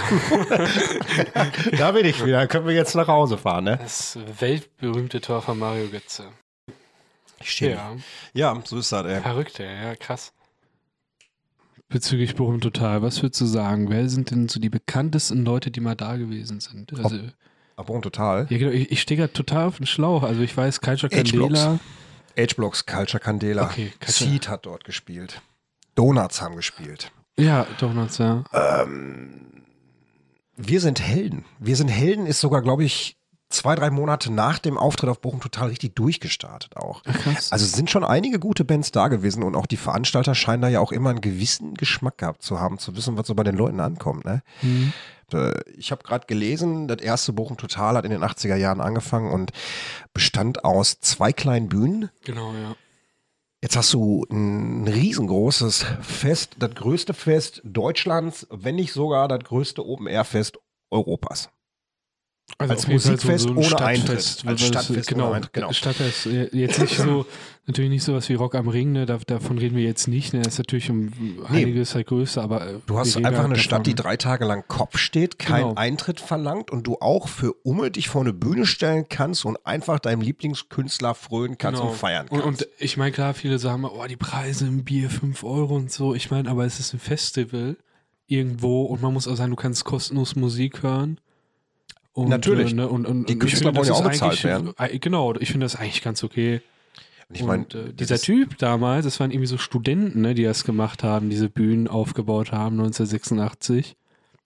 [1.78, 3.78] da bin ich wieder, können wir jetzt nach Hause fahren, ne?
[3.80, 6.24] Das weltberühmte Tor von Mario Götze.
[7.40, 7.72] Ich stehe.
[7.72, 7.96] Ja,
[8.34, 9.20] Ja, so ist das, ey.
[9.20, 9.84] verrückt, ey.
[9.84, 10.32] ja, krass.
[11.90, 13.90] Bezüglich Bochum Total, was würdest du sagen?
[13.90, 16.92] Wer sind denn so die bekanntesten Leute, die mal da gewesen sind?
[16.98, 17.18] Also,
[17.76, 18.46] Aber total.
[18.48, 20.22] ja, genau, ich, ich stehe gerade total auf den Schlauch.
[20.22, 21.30] Also ich weiß, Culture H-Blocks.
[21.32, 21.78] Candela.
[22.38, 23.64] H-Blocks, Culture Candela.
[23.64, 25.42] Okay, Culture- Seed hat dort gespielt.
[25.96, 27.10] Donuts haben gespielt.
[27.38, 28.44] Ja, Donuts, ja.
[30.56, 31.44] Wir sind Helden.
[31.58, 33.16] Wir sind Helden ist sogar, glaube ich,
[33.50, 37.02] zwei, drei Monate nach dem Auftritt auf Bochum total richtig durchgestartet auch.
[37.02, 37.52] Krass.
[37.52, 40.80] Also sind schon einige gute Bands da gewesen und auch die Veranstalter scheinen da ja
[40.80, 43.80] auch immer einen gewissen Geschmack gehabt zu haben, zu wissen, was so bei den Leuten
[43.80, 44.24] ankommt.
[44.24, 44.42] Ne?
[44.62, 44.92] Mhm.
[45.32, 49.30] Äh, Ich habe gerade gelesen, das erste Bochum Total hat in den 80er Jahren angefangen
[49.30, 49.50] und
[50.14, 52.10] bestand aus zwei kleinen Bühnen.
[52.24, 52.76] Genau, ja.
[53.62, 59.84] Jetzt hast du ein riesengroßes Fest, das größte Fest Deutschlands, wenn nicht sogar das größte
[59.84, 60.56] Open-Air-Fest
[60.90, 61.50] Europas.
[62.58, 64.46] Also Als auf jeden Fall Musikfest ohne Stadtfest, Eintritt.
[64.48, 65.72] Als Stadtfest genau, ohne Eintritt, genau.
[65.72, 66.26] Stadtfest.
[66.26, 67.24] äh, Jetzt nicht so,
[67.66, 69.06] natürlich nicht sowas wie Rock am Ring, ne?
[69.06, 70.32] da, davon reden wir jetzt nicht.
[70.34, 70.42] Ne?
[70.42, 71.10] Das ist natürlich um
[71.48, 72.66] einiges halt größer, aber.
[72.66, 75.74] äh, Du hast einfach halt eine Stadt, die drei Tage lang Kopf steht, keinen Genau.
[75.76, 79.98] Eintritt verlangt und du auch für Umme dich vor eine Bühne stellen kannst und einfach
[79.98, 82.32] deinem Lieblingskünstler frönen kannst und feiern kannst.
[82.32, 82.44] Genau.
[82.46, 85.76] Und, und ich meine, klar, viele sagen mal, oh, die Preise im Bier 5 Euro
[85.76, 86.14] und so.
[86.14, 87.76] Ich meine, aber es ist ein Festival
[88.26, 91.18] irgendwo und man muss auch sagen, du kannst kostenlos Musik hören.
[92.24, 92.72] Und, Natürlich.
[92.72, 94.74] äh, ne, und, und, Die Künstler finde, wollen das ja auch bezahlt eigentlich- werden.
[94.78, 96.60] äh, Genau, ich finde das eigentlich ganz okay.
[97.28, 100.64] Und ich meine, äh, dieser Typ damals, das waren irgendwie so Studenten, ne, die das
[100.64, 103.96] gemacht haben, diese Bühnen aufgebaut haben, 1986.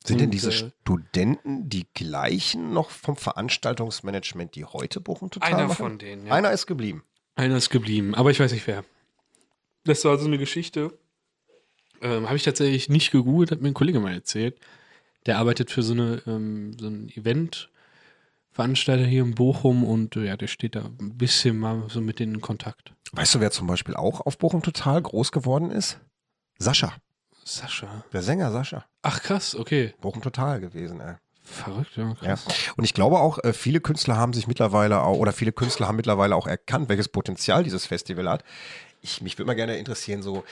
[0.06, 5.62] sind denn diese äh, Studenten die gleichen noch vom Veranstaltungsmanagement, die heute Bochum total Einer
[5.68, 5.76] machen?
[5.76, 6.32] von denen, ja.
[6.34, 7.02] Einer ist geblieben.
[7.36, 8.84] Einer ist geblieben, aber ich weiß nicht wer.
[9.84, 10.92] Das war so eine Geschichte.
[12.02, 14.58] Ähm, Habe ich tatsächlich nicht gegoogelt, hat mir ein Kollege mal erzählt.
[15.26, 20.36] Der arbeitet für so, eine, ähm, so ein Event-Veranstalter hier in Bochum und äh, ja,
[20.36, 22.92] der steht da ein bisschen mal so mit denen in Kontakt.
[23.12, 25.98] Weißt du, wer zum Beispiel auch auf Bochum total groß geworden ist?
[26.58, 26.92] Sascha,
[27.44, 28.04] Sascha.
[28.12, 28.84] der Sänger Sascha.
[29.02, 29.94] Ach krass, okay.
[30.00, 31.14] Bochum total gewesen, ey.
[31.42, 32.14] Verrückt, ja, Ja.
[32.36, 32.46] krass.
[32.76, 35.96] Und ich glaube auch, äh, viele Künstler haben sich mittlerweile auch, oder viele Künstler haben
[35.96, 38.44] mittlerweile auch erkannt, welches Potenzial dieses Festival hat.
[39.02, 40.44] Ich, mich würde mal gerne interessieren, so,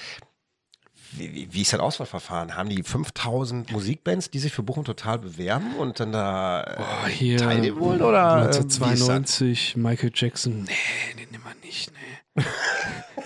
[1.17, 2.57] wie, wie, ist das Auswahlverfahren?
[2.57, 7.09] Haben die 5000 Musikbands, die sich für Bochum total bewerben und dann da äh, Boah,
[7.09, 8.03] hier teilnehmen wollen?
[8.03, 8.83] Oder äh, wie ist das?
[8.83, 10.63] 1992 Michael Jackson.
[10.65, 11.99] Nee, den nehmen wir nicht, nee.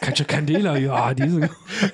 [0.01, 1.41] Culture Candela, ja, diese.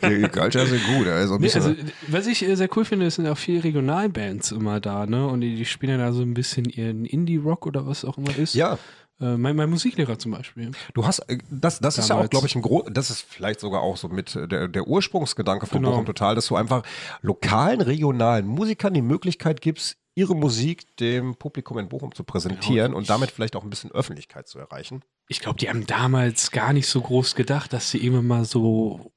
[0.03, 1.07] Die Culture sind gut.
[1.07, 1.75] Also ein Nee, bisschen, also,
[2.09, 5.27] was ich äh, sehr cool finde, es sind auch viele Regionalbands immer da, ne?
[5.27, 8.37] Und die, die spielen ja da so ein bisschen ihren Indie-Rock oder was auch immer
[8.37, 8.55] ist.
[8.55, 8.79] ja,
[9.23, 10.73] Äh, mein, mein Musiklehrer zum Beispiel.
[10.95, 13.61] du hast, äh, das, das ist ja auch, glaube ich, ein groß, das ist vielleicht
[13.61, 15.93] sogar auch so mit äh, der, der Ursprungsgedanke von Genau.
[15.93, 16.83] Bochum Total, dass du einfach
[17.23, 22.99] lokalen, regionalen Musikern die Möglichkeit gibst, ihre Musik dem Publikum in Bochum zu präsentieren Genau.
[22.99, 25.03] und damit vielleicht auch ein bisschen Öffentlichkeit zu erreichen.
[25.29, 29.13] Ich glaube, die haben damals gar nicht so groß gedacht, dass sie immer mal so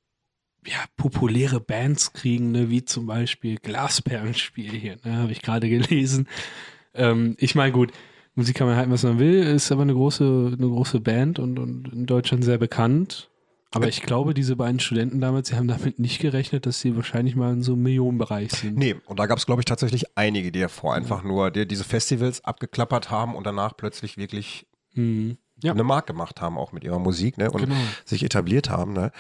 [0.65, 2.70] ja, populäre Bands kriegen, ne?
[2.70, 5.18] wie zum Beispiel Glasperlenspiel hier, ne?
[5.18, 6.28] habe ich gerade gelesen.
[6.94, 7.91] Ähm, ich meine, gut,
[8.36, 10.24] Musik kann man halten, was man will, ist aber eine große,
[10.58, 13.30] eine große Band und, und in Deutschland sehr bekannt.
[13.71, 17.36] Aber ich glaube, diese beiden Studenten damals, sie haben damit nicht gerechnet, dass sie wahrscheinlich
[17.36, 18.78] mal in so einem Millionenbereich sind.
[18.78, 21.84] Nee, und da gab es, glaube ich, tatsächlich einige, die davor einfach nur die, diese
[21.84, 25.38] Festivals abgeklappert haben und danach plötzlich wirklich Mhm.
[25.62, 25.71] Ja.
[25.74, 27.50] eine Mark gemacht haben, auch mit ihrer Musik, ne?
[27.52, 27.76] Und Genau.
[28.06, 29.12] sich etabliert haben, ne?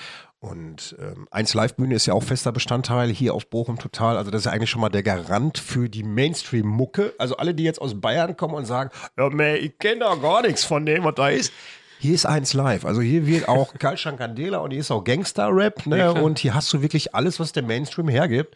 [0.45, 4.15] Und ähm, 1 Live-Bühne ist ja auch fester Bestandteil hier auf Bochum total.
[4.15, 7.15] Also das ist ja eigentlich schon mal der Garant für die Mainstream-Mucke.
[7.17, 10.43] Also alle, die jetzt aus Bayern kommen und sagen, ja, man, ich kenne da gar
[10.43, 11.51] nichts von dem, was da ist.
[11.97, 12.85] Hier ist eins live.
[12.85, 15.97] Also hier wird auch Kalshan Candela und hier ist auch Gangster-Rap, ne?
[15.97, 18.55] Ja, und hier hast du wirklich alles, was der Mainstream hergibt.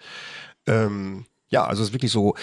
[0.67, 2.35] Ähm, ja, also es ist wirklich so.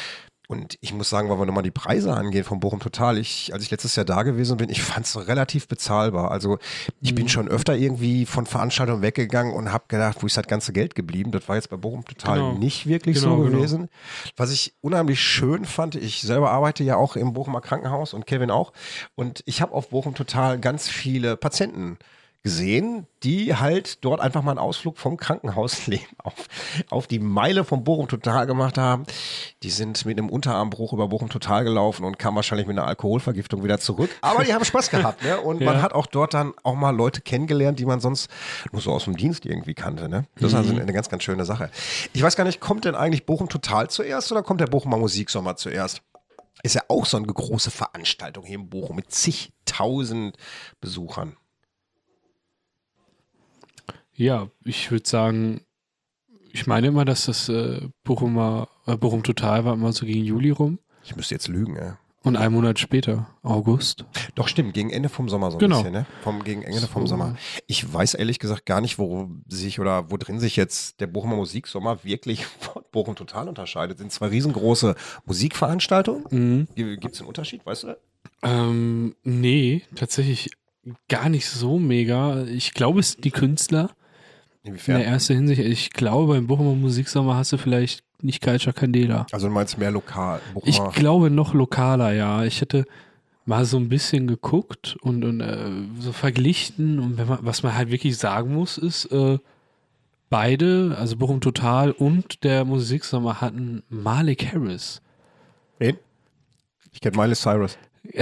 [0.49, 3.63] Und ich muss sagen, weil wir nochmal die Preise angehen von Bochum Total, ich, als
[3.65, 6.31] ich letztes Jahr da gewesen bin, ich fand es relativ bezahlbar.
[6.31, 6.59] Also
[7.01, 7.15] ich Mhm.
[7.17, 10.95] bin schon öfter irgendwie von Veranstaltungen weggegangen und habe gedacht, wo ist das ganze Geld
[10.95, 11.33] geblieben?
[11.33, 12.53] Das war jetzt bei Bochum Total Genau.
[12.59, 13.57] nicht wirklich Genau, so genau.
[13.57, 13.89] gewesen.
[14.37, 18.51] Was ich unheimlich schön fand, ich selber arbeite ja auch im Bochumer Krankenhaus und Kevin
[18.51, 18.73] auch.
[19.15, 21.99] Und ich habe auf Bochum Total ganz viele Patienten
[22.47, 26.35] gesehen, die halt dort einfach mal einen Ausflug vom Krankenhausleben auf,
[26.91, 29.03] auf die Meile von Bochum Total gemacht haben.
[29.65, 33.65] Die sind mit einem Unterarmbruch über Bochum Total gelaufen und kamen wahrscheinlich mit einer Alkoholvergiftung
[33.65, 34.11] wieder zurück.
[34.21, 35.41] Aber die haben Spaß gehabt, ne?
[35.41, 35.83] Und man Ja.
[35.83, 38.31] hat auch dort dann auch mal Leute kennengelernt, die man sonst
[38.71, 40.27] nur so aus dem Dienst irgendwie kannte, ne?
[40.37, 41.69] Das ist also eine ganz, ganz schöne Sache.
[42.13, 45.57] Ich weiß gar nicht, kommt denn eigentlich Bochum Total zuerst oder kommt der Bochumer Musiksommer
[45.57, 46.01] zuerst?
[46.63, 50.37] Ist ja auch so eine große Veranstaltung hier in Bochum mit zigtausend
[50.81, 51.37] Besuchern.
[54.17, 55.61] Ja, ich würde sagen,
[56.53, 60.51] ich meine immer, dass das äh, Bochumer, äh, Bochum Total war immer so gegen Juli
[60.51, 60.79] rum.
[61.05, 61.93] Ich müsste jetzt lügen, ey.
[62.23, 64.05] Und einen Monat später, August.
[64.35, 65.77] Doch, stimmt, gegen Ende vom Sommer so ein Genau.
[65.77, 66.07] bisschen, ne?
[66.23, 67.11] Vom, gegen Ende vom So.
[67.11, 67.37] Sommer.
[67.69, 71.37] Ich weiß ehrlich gesagt gar nicht, wo sich oder wo drin sich jetzt der Bochumer
[71.37, 73.99] Musiksommer wirklich von Bochum total unterscheidet.
[73.99, 76.67] Sind zwei riesengroße Musikveranstaltungen.
[76.75, 76.99] Mhm.
[76.99, 77.97] Gibt es einen Unterschied, weißt du?
[78.43, 80.51] Ähm, nee, tatsächlich
[81.09, 82.43] gar nicht so mega.
[82.45, 83.91] Ich glaube, es sind die Künstler.
[84.67, 84.99] In Inwiefern?
[84.99, 89.27] der ersten Hinsicht, ich glaube, beim Bochumer Musiksommer hast du vielleicht nicht Culture Candela.
[89.31, 90.41] Also du meinst mehr lokal.
[90.65, 90.93] Ich Bochumer.
[90.93, 92.43] glaube noch lokaler, ja.
[92.45, 92.85] Ich hätte
[93.45, 97.93] mal so ein bisschen geguckt und, und äh, so verglichen und man, was man halt
[97.93, 99.39] wirklich sagen muss, ist, äh,
[100.31, 105.01] beide, also Bochum Total und der Musiksommer hatten Malik Harris.
[105.79, 105.97] Wen?
[106.93, 107.79] Ich kenne Miley Cyrus.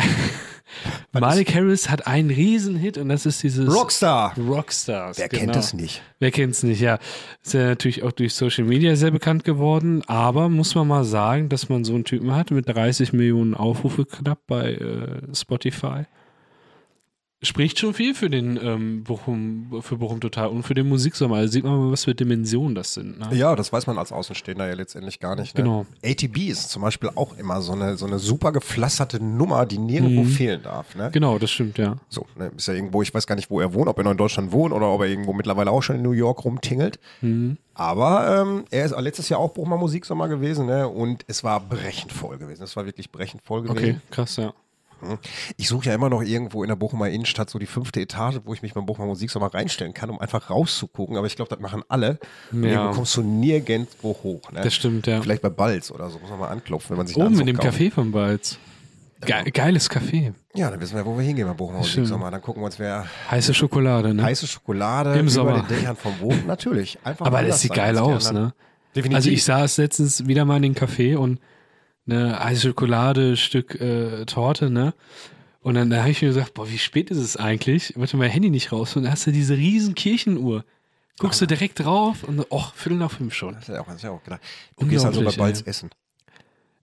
[1.12, 4.34] Was Malik Harris hat einen Riesenhit und das ist dieses Rockstar.
[4.38, 5.18] Rockstars.
[5.18, 5.42] Wer genau.
[5.42, 6.02] kennt das nicht?
[6.18, 6.98] Wer kennt's nicht, ja.
[7.42, 11.48] Ist ja natürlich auch durch Social Media sehr bekannt geworden, aber muss man mal sagen,
[11.48, 16.04] dass man so einen Typen hat mit 30 Millionen Aufrufe knapp bei äh, Spotify.
[17.44, 21.37] Spricht schon viel für den ähm, Bochum, für Bochum Total und für den Musiksommer.
[21.37, 23.18] Also sieht man mal, was für Dimensionen das sind.
[23.18, 23.28] Ne?
[23.37, 25.57] Ja, das weiß man als Außenstehender ja letztendlich gar nicht.
[25.57, 25.62] Ne?
[25.62, 25.87] Genau.
[26.04, 30.22] ATB ist zum Beispiel auch immer so eine, so eine super gepflasterte Nummer, die nirgendwo
[30.22, 30.28] Mhm.
[30.28, 30.94] fehlen darf.
[30.94, 31.11] Ne?
[31.12, 31.96] Genau, das stimmt, ja.
[32.09, 34.12] So, ne, ist ja irgendwo, ich weiß gar nicht, wo er wohnt, ob er noch
[34.12, 36.98] in Deutschland wohnt oder ob er irgendwo mittlerweile auch schon in New York rumtingelt.
[37.20, 37.59] Mhm.
[37.74, 40.88] Aber ähm, er ist letztes Jahr auch Bochumer Musiksommer gewesen, ne?
[40.88, 42.62] Und es war brechend voll gewesen.
[42.62, 43.76] Es war wirklich brechend voll gewesen.
[43.76, 44.54] Okay, krass, ja.
[45.56, 48.54] Ich suche ja immer noch irgendwo in der Bochumer Innenstadt so die fünfte Etage, wo
[48.54, 51.16] ich mich beim Bochumer Musiksommer reinstellen kann, um einfach rauszugucken.
[51.16, 52.18] Aber ich glaube, das machen alle.
[52.52, 52.70] Und Ja.
[52.70, 54.50] irgendwo kommst du nirgendwo hoch.
[54.52, 54.60] Ne?
[54.62, 55.20] Das stimmt, ja.
[55.22, 57.56] Vielleicht bei Balz oder so, muss man mal anklopfen, wenn man sich Oben in dem
[57.56, 57.76] kauft.
[57.78, 58.58] Café von Balz.
[59.24, 60.34] Ge geiles Café.
[60.54, 61.78] Ja, dann wissen wir, wo wir hingehen beim Bochumer.
[61.78, 62.30] Musiksommer.
[62.30, 64.22] Dann gucken wir uns, wer Heiße Schokolade, ne?
[64.22, 65.62] heiße Schokolade Im Sommer.
[65.62, 66.44] den Dächern vom Boden.
[66.46, 66.98] Natürlich.
[67.04, 68.52] Einfach Aber das sieht geil aus, ne?
[68.94, 69.16] Definitiv.
[69.16, 71.40] Also ich saß letztens wieder mal in den Café und
[72.06, 74.94] eine heiße Schokolade, Stück äh, Torte, ne?
[75.60, 77.94] Und dann da habe ich mir gesagt, boah, wie spät ist es eigentlich?
[77.96, 80.64] Wollte mein Handy nicht raus und dann hast du diese riesen Kirchenuhr.
[81.18, 83.54] Guckst du direkt drauf und och, Viertel nach fünf schon.
[83.54, 84.40] Das ist ja auch, das ist ja auch gedacht.
[84.78, 85.68] Du gehst also bei Balz ey.
[85.68, 85.90] essen.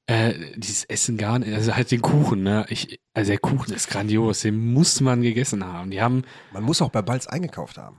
[0.08, 2.66] Äh, dieses Essen gar nicht, also halt den Kuchen, ne?
[2.70, 5.92] Ich, also der Kuchen ist grandios, den muss man gegessen haben.
[5.92, 7.98] Die haben, Man muss auch bei Balz eingekauft haben.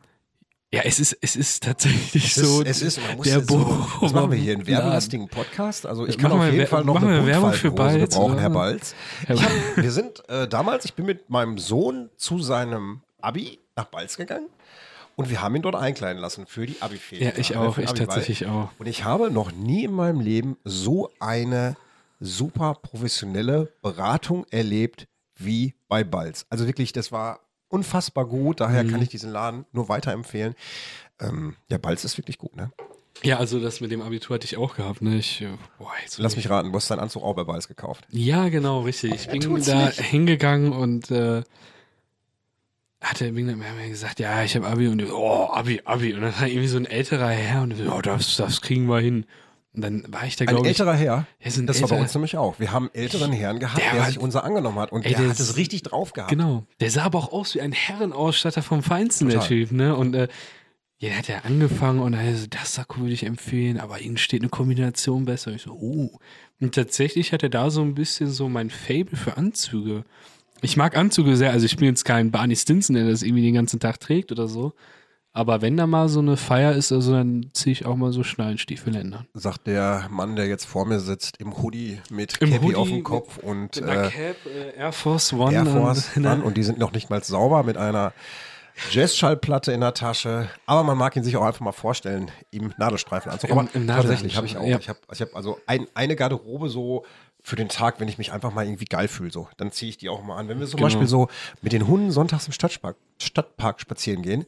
[0.75, 2.63] Ja, es ist, es ist tatsächlich Es so.
[2.63, 4.55] ist, es ist, man muss der es so, was machen wir hier?
[4.55, 5.85] Einen werbelastigen Podcast?
[5.85, 8.41] Also ich kann auf jeden Fall noch eine Werbung für Balz, gebrauchen, oder?
[8.41, 8.95] Herr Balz.
[9.27, 13.59] Herr Ich hab, wir sind äh, damals, ich bin mit meinem Sohn zu seinem Abi
[13.77, 14.47] nach Balz gegangen
[15.15, 17.33] und wir haben ihn dort einkleiden lassen für die Abi-Ferien.
[17.33, 18.71] Ja, ich ne, auch, ich tatsächlich auch.
[18.79, 21.77] Und ich habe noch nie in meinem Leben so eine
[22.19, 25.07] super professionelle Beratung erlebt
[25.37, 26.47] wie bei Balz.
[26.49, 27.41] Also wirklich, das war
[27.73, 28.61] unfassbar gut.
[28.61, 28.91] Daher Mhm.
[28.91, 30.55] kann ich diesen Laden nur weiterempfehlen.
[31.21, 32.71] Ähm, ja, Balz ist wirklich gut, ne?
[33.23, 35.17] Ja, also das mit dem Abitur hatte ich auch gehabt, ne?
[35.17, 38.05] Ich, äh, boah, Lass mich raten, du hast deinen Anzug auch bei Balz gekauft.
[38.11, 39.13] Ja, genau, richtig.
[39.15, 40.01] Ich bin da nicht.
[40.01, 41.43] hingegangen und äh,
[43.01, 46.15] hatte bin dann gesagt, ja, ich habe Abi und ich, oh, Abi, Abi.
[46.15, 49.01] Und dann war irgendwie so ein älterer Herr und ich, oh, das, das kriegen wir
[49.01, 49.25] hin.
[49.75, 50.69] Und dann war ich da, Ein glaube ich.
[50.79, 52.61] älterer Herr, Ja, so ein das war bei älterer- uns nämlich auch.
[52.61, 55.13] Wir haben einen älteren Herrn gehabt, Der der, war- sich unser angenommen hat und Ey,
[55.13, 56.31] der der hat es richtig drauf gehabt.
[56.31, 56.65] Genau.
[56.81, 59.49] Der sah aber auch aus wie ein Herrenausstatter vom Feinsten, der Total.
[59.49, 59.97] Typ, ne?
[59.97, 60.29] Und äh,
[60.99, 64.19] ja, der hat ja angefangen und er so, das Sakko würde ich empfehlen, aber Ihnen
[64.19, 65.51] steht eine Kombination besser.
[65.51, 66.19] Und ich so, oh.
[66.61, 70.05] Und tatsächlich hat er da so ein bisschen so mein Fable für Anzüge.
[70.61, 73.55] Ich mag Anzüge sehr, also ich bin jetzt kein Barney Stinson, der das irgendwie den
[73.55, 74.75] ganzen Tag trägt oder so.
[75.35, 78.23] Aber wenn da mal so eine Feier ist, also dann ziehe ich auch mal so
[78.23, 79.25] Schnallenstiefeländer.
[79.33, 82.89] Sagt der Mann, der jetzt vor mir sitzt, im Hoodie mit Im Cappy Hoodie auf
[82.89, 85.55] dem Kopf und äh, Cap, äh, Air Force One.
[85.55, 88.13] Air Force und, und die sind noch nicht mal sauber mit einer
[88.91, 90.49] Jazzschallplatte in der Tasche.
[90.67, 93.51] Aber man mag ihn sich auch einfach mal vorstellen im Nadelstreifenanzug.
[93.51, 94.67] Im- im tatsächlich habe ich auch.
[94.67, 94.79] Ja.
[94.79, 97.05] Ich habe ich hab also ein, eine Garderobe so
[97.45, 99.33] für den Tag, wenn ich mich einfach mal irgendwie geil fühle.
[99.33, 99.49] So.
[99.57, 100.49] Dann ziehe ich die auch mal an.
[100.49, 100.87] Wenn wir zum Genau.
[100.87, 101.29] Beispiel so
[101.61, 104.47] mit den Hunden sonntags im Stadtpark, Stadtpark spazieren gehen,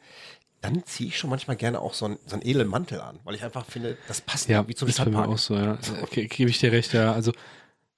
[0.65, 3.35] dann ziehe ich schon manchmal gerne auch so einen, so einen edlen Mantel an, weil
[3.35, 5.29] ich einfach finde, das passt Ja, irgendwie zum mir Stadtpark.
[5.29, 5.77] auch so, ja.
[6.03, 7.13] Okay, gebe ich dir recht, ja.
[7.13, 7.33] Also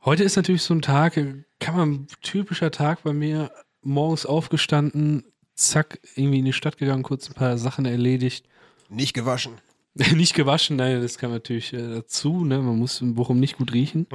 [0.05, 3.52] heute ist natürlich so ein Tag, äh, kann man typischer Tag bei mir,
[3.83, 5.24] morgens aufgestanden,
[5.55, 8.46] zack, irgendwie in die Stadt gegangen, kurz ein paar Sachen erledigt.
[8.88, 9.52] Nicht gewaschen.
[9.94, 12.59] nicht gewaschen, nein, das kam natürlich äh, dazu, ne?
[12.59, 14.07] Man muss in Bochum nicht gut riechen.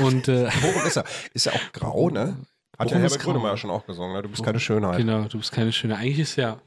[0.00, 1.04] Und äh, Bochum ist ja,
[1.34, 2.38] ist ja auch grau, ne?
[2.78, 3.20] Hat ja Bochum ist Herbert.
[3.20, 4.22] Grönemeyer schon auch gesungen, ne?
[4.22, 4.96] Du bist keine Schönheit.
[4.96, 5.96] genau, du bist keine schöne.
[5.96, 6.60] Eigentlich ist ja,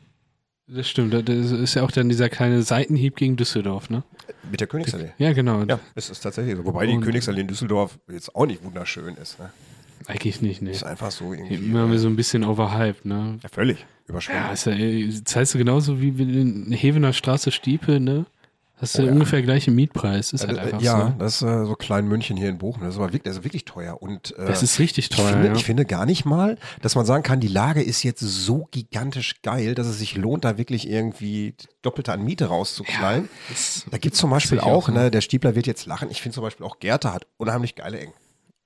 [0.73, 4.03] das stimmt, das ist ja auch dann dieser kleine Seitenhieb gegen Düsseldorf, ne?
[4.49, 5.11] Mit der Königsallee.
[5.17, 5.63] Ja, genau.
[5.63, 6.65] Ja, es ist tatsächlich so.
[6.65, 9.39] Wobei die Und- Königsallee in Düsseldorf jetzt auch nicht wunderschön ist.
[9.39, 9.49] Ne?
[10.07, 10.71] Eigentlich nicht, ne.
[10.71, 11.55] Ist einfach so irgendwie.
[11.55, 13.37] Immer so ein bisschen overhyped, ne?
[13.43, 14.53] ja, völlig Ja, überschwemmt.
[14.53, 18.25] ist ja, äh, zahlst du genauso wie in Hevener Straße Stiepel, ne?
[18.81, 19.11] Hast du Oh ja.
[19.11, 20.33] ungefähr gleichen Mietpreis.
[20.33, 21.13] Ist Ja, halt das- einfach ja, so.
[21.19, 22.81] das ist äh, so klein München hier in Bochum.
[22.83, 24.01] Das ist aber wirklich, das ist wirklich teuer.
[24.01, 25.53] Und äh, Das ist richtig ich, teuer, finde, ja.
[25.53, 29.41] ich finde gar nicht mal, dass man sagen kann, die Lage ist jetzt so gigantisch
[29.43, 33.29] geil, dass es sich lohnt, da wirklich irgendwie doppelte an Miete rauszuknallen.
[33.49, 36.09] das- da gibt es zum Beispiel ich auch, auch ne, der Stiebler wird jetzt lachen.
[36.11, 38.13] Ich finde zum Beispiel auch Gerte hat unheimlich geile Ecken.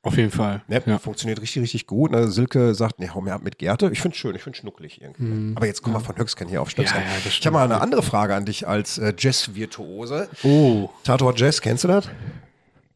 [0.05, 0.61] Auf jeden Fall.
[0.67, 0.83] Ne?
[0.85, 0.99] Ja.
[0.99, 2.11] Funktioniert richtig, richtig gut.
[2.11, 2.27] Ne?
[2.27, 3.89] Silke sagt, nee, hau mir ab mit Gerte.
[3.91, 5.55] Ich finde schön, ich finde schnucklig irgendwie.
[5.55, 6.97] Aber jetzt kommen wir von Höchstgen hier auf Stöpsel.
[6.99, 10.29] Ja, ich habe mal eine andere Frage an dich als äh, Jazz-Virtuose.
[10.43, 10.89] Oh.
[11.03, 12.07] Tatort Jazz, kennst du das?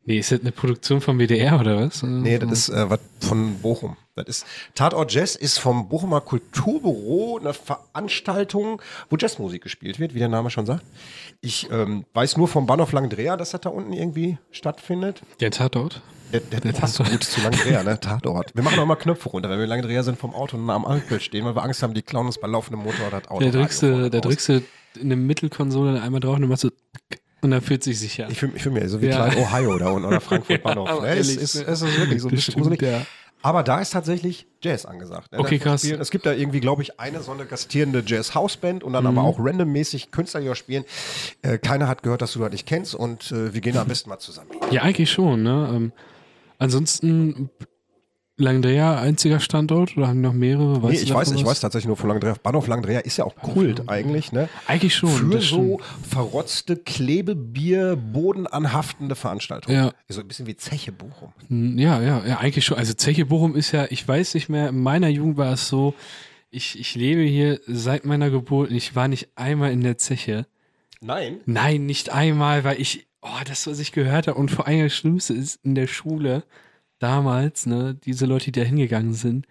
[0.06, 2.04] Nee, ist das eine Produktion vom WDR oder was?
[2.04, 3.98] Nee, das ist äh, was von Bochum.
[4.24, 10.20] Das ist Tatort Jazz ist vom Bochumer Kulturbüro eine Veranstaltung, wo Jazzmusik gespielt wird, wie
[10.20, 10.84] der Name schon sagt.
[11.42, 15.22] Ich ähm, weiß nur vom Bahnhof Langdrea, dass das da unten irgendwie stattfindet.
[15.40, 16.02] Der Tatort?
[16.32, 18.00] Der, der, der passt gut zu Langdrea, ne?
[18.02, 18.56] Tatort.
[18.56, 21.20] Wir machen auch mal Knöpfe runter, wenn wir Langdrea sind vom Auto und am Ampel
[21.20, 23.44] stehen, weil wir Angst haben, die klauen uns bei laufendem Motor das Auto.
[23.46, 26.70] Da drückst, du, drückst in der Mittelkonsole einmal drauf und dann machst du
[27.42, 28.28] und dann fühlt sich sicher.
[28.30, 29.30] Ich fühle fühl mich so wie Ja.
[29.30, 31.02] klein Ohio da unten oder Frankfurt Bahnhof.
[31.02, 31.08] ne?
[31.16, 32.82] es, ist, es ist wirklich so ein bisschen gruselig.
[32.82, 33.06] ja.
[33.42, 35.32] Aber da ist tatsächlich Jazz angesagt.
[35.32, 35.40] Ne?
[35.40, 35.82] Okay, Da krass.
[35.82, 39.22] Spielen, es gibt da irgendwie, glaube ich, eine so eine gastierende Jazz-House-Band und dann aber
[39.22, 39.28] Mhm.
[39.28, 40.84] auch randommäßig Künstler, die auch spielen.
[41.42, 43.88] Äh, keiner hat gehört, dass du das nicht kennst und äh, wir gehen da am
[43.88, 44.50] besten mal zusammen.
[44.72, 45.70] Ja, eigentlich schon, ne?
[45.74, 45.92] Ähm,
[46.58, 47.50] ansonsten
[48.40, 50.82] Langdrea einziger Standort oder haben die noch mehrere?
[50.82, 51.52] Weißt Nee, ich weiß, ich was?
[51.52, 52.36] weiß tatsächlich nur von Langdrea.
[52.42, 54.50] Bahnhof Langdrea ist ja auch Kult eigentlich, ne?
[54.68, 55.10] Eigentlich schon.
[55.10, 59.76] Für so verrotzte Klebebier, bodenanhaftende Veranstaltungen.
[59.76, 59.94] Ja.
[60.08, 61.34] So ein bisschen wie Zeche Bochum.
[61.50, 62.78] Hm, Ja, ja, ja, eigentlich schon.
[62.78, 65.94] Also Zeche Bochum ist ja, ich weiß nicht mehr, in meiner Jugend war es so,
[66.50, 70.48] ich, ich lebe hier seit meiner Geburt und ich war nicht einmal in der Zeche.
[71.02, 71.42] Nein.
[71.46, 74.94] Nein, nicht einmal, weil ich, oh, das, was ich gehört habe und vor allem das
[74.96, 76.44] Schlimmste ist, in der Schule
[77.00, 79.46] damals, ne, diese Leute, die da hingegangen sind,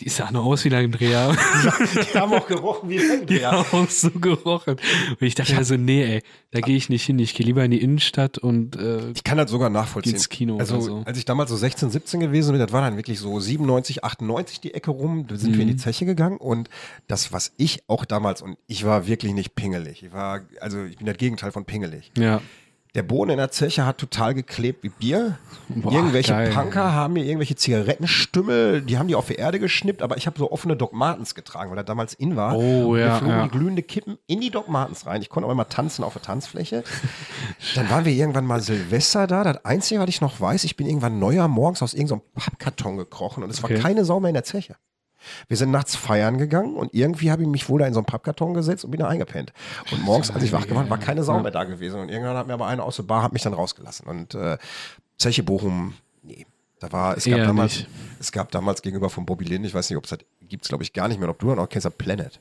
[0.00, 1.30] die sahen aus wie Langdreher.
[2.12, 3.52] Die haben auch gerochen wie Die Langdrea.
[3.52, 4.74] haben auch so gerochen.
[5.10, 7.20] Und ich dachte mir so, nee, ey, da gehe ich nicht hin.
[7.20, 10.14] Ich gehe lieber in die Innenstadt und äh, Ich kann das sogar nachvollziehen.
[10.14, 11.02] Ins Kino also, oder so.
[11.04, 14.60] als ich damals so 16, 17 gewesen bin, das war dann wirklich so 97, 98
[14.60, 15.72] die Ecke rum, da sind wir in Mhm.
[15.72, 16.68] die Zeche gegangen und
[17.06, 20.96] das, was ich auch damals, und ich war wirklich nicht pingelig, ich war, also ich
[20.96, 22.10] bin das Gegenteil von pingelig.
[22.18, 22.40] ja.
[22.94, 25.38] Der Boden in der Zeche hat total geklebt wie Bier.
[25.68, 26.50] Boah, irgendwelche geil.
[26.50, 30.38] Punker haben mir irgendwelche Zigarettenstümmel, die haben die auf die Erde geschnippt, aber ich habe
[30.38, 32.54] so offene Doc Martens getragen, weil er damals in war.
[32.56, 33.42] Oh, ja, Wir flogen ja.
[33.44, 35.22] die glühende Kippen in die Doc Martens rein.
[35.22, 36.84] Ich konnte auch immer tanzen auf der Tanzfläche.
[37.74, 39.42] Dann waren wir irgendwann mal Silvester da.
[39.44, 43.42] Das Einzige, was ich noch weiß, ich bin irgendwann neuer morgens aus irgendeinem Pappkarton gekrochen
[43.42, 43.74] und es Okay.
[43.76, 44.76] war keine Sau mehr in der Zeche.
[45.48, 48.06] Wir sind nachts feiern gegangen und irgendwie habe ich mich wohl da in so einen
[48.06, 49.52] Pappkarton gesetzt und bin da eingepennt.
[49.90, 52.00] Und morgens, als ich wach geworden war keine Sau mehr da gewesen.
[52.00, 54.06] Und irgendwann hat mir aber einer aus der Bar, hat mich dann rausgelassen.
[54.06, 54.58] Und äh,
[55.18, 56.46] Zeche Bochum, nee.
[56.80, 57.88] Da war, es gab Eher damals, nicht.
[58.18, 60.68] es gab damals gegenüber von Bobby Lynn, ich weiß nicht, ob es das gibt es
[60.68, 62.40] glaube ich gar nicht mehr, ob du dann auch kennst, das Planet.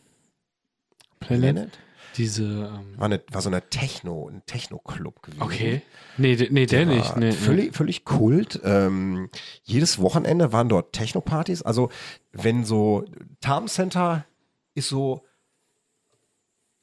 [1.19, 1.69] Planet?
[2.17, 5.41] Diese, ähm, War, eine, war so eine Techno, ein Techno-Club gewesen.
[5.41, 5.81] okay.
[6.17, 7.15] Nee, nee der, Der nicht.
[7.17, 8.59] Nee, völlig, völlig Kult.
[8.63, 9.29] Ähm,
[9.63, 11.61] jedes Wochenende waren dort Techno-Partys.
[11.61, 11.89] Also,
[12.33, 13.05] wenn so
[13.39, 14.25] Tarm Center
[14.75, 15.23] ist so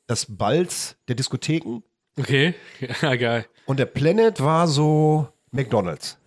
[0.06, 1.82] das Balz der Diskotheken
[2.16, 2.22] nee.
[2.22, 2.54] Okay.
[3.02, 3.46] Ja, geil.
[3.66, 6.18] und der Planet war so McDonalds.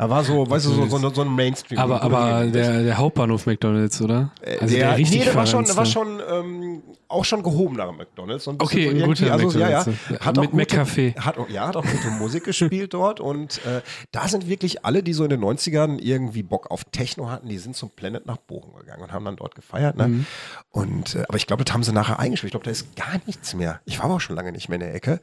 [0.00, 1.80] Er war so, weißt du, so, so, so ein Mainstream.
[1.80, 4.30] Aber, aber der, der Hauptbahnhof McDonalds, oder?
[4.60, 5.76] Also der, nee, der war schon, verranzte.
[5.76, 8.44] war schon ähm, auch schon gehobener McDonalds.
[8.44, 10.24] So Okay, so guter also, ja, ja, McDonald's.
[10.24, 11.16] hat Mit McCafé.
[11.16, 13.80] Hat, ja, hat auch gute Musik gespielt dort und äh,
[14.12, 17.58] da sind wirklich alle, die so in den 90ern irgendwie Bock auf Techno hatten, die
[17.58, 19.96] sind zum Planet nach Bochum gegangen und haben dann dort gefeiert.
[19.96, 20.06] Ne?
[20.06, 20.26] Mhm.
[20.70, 22.50] Und, äh, aber ich glaube, das haben sie nachher eingespielt.
[22.50, 23.80] Ich glaube, da ist gar nichts mehr.
[23.84, 25.20] Ich war aber auch schon lange nicht mehr in der Ecke.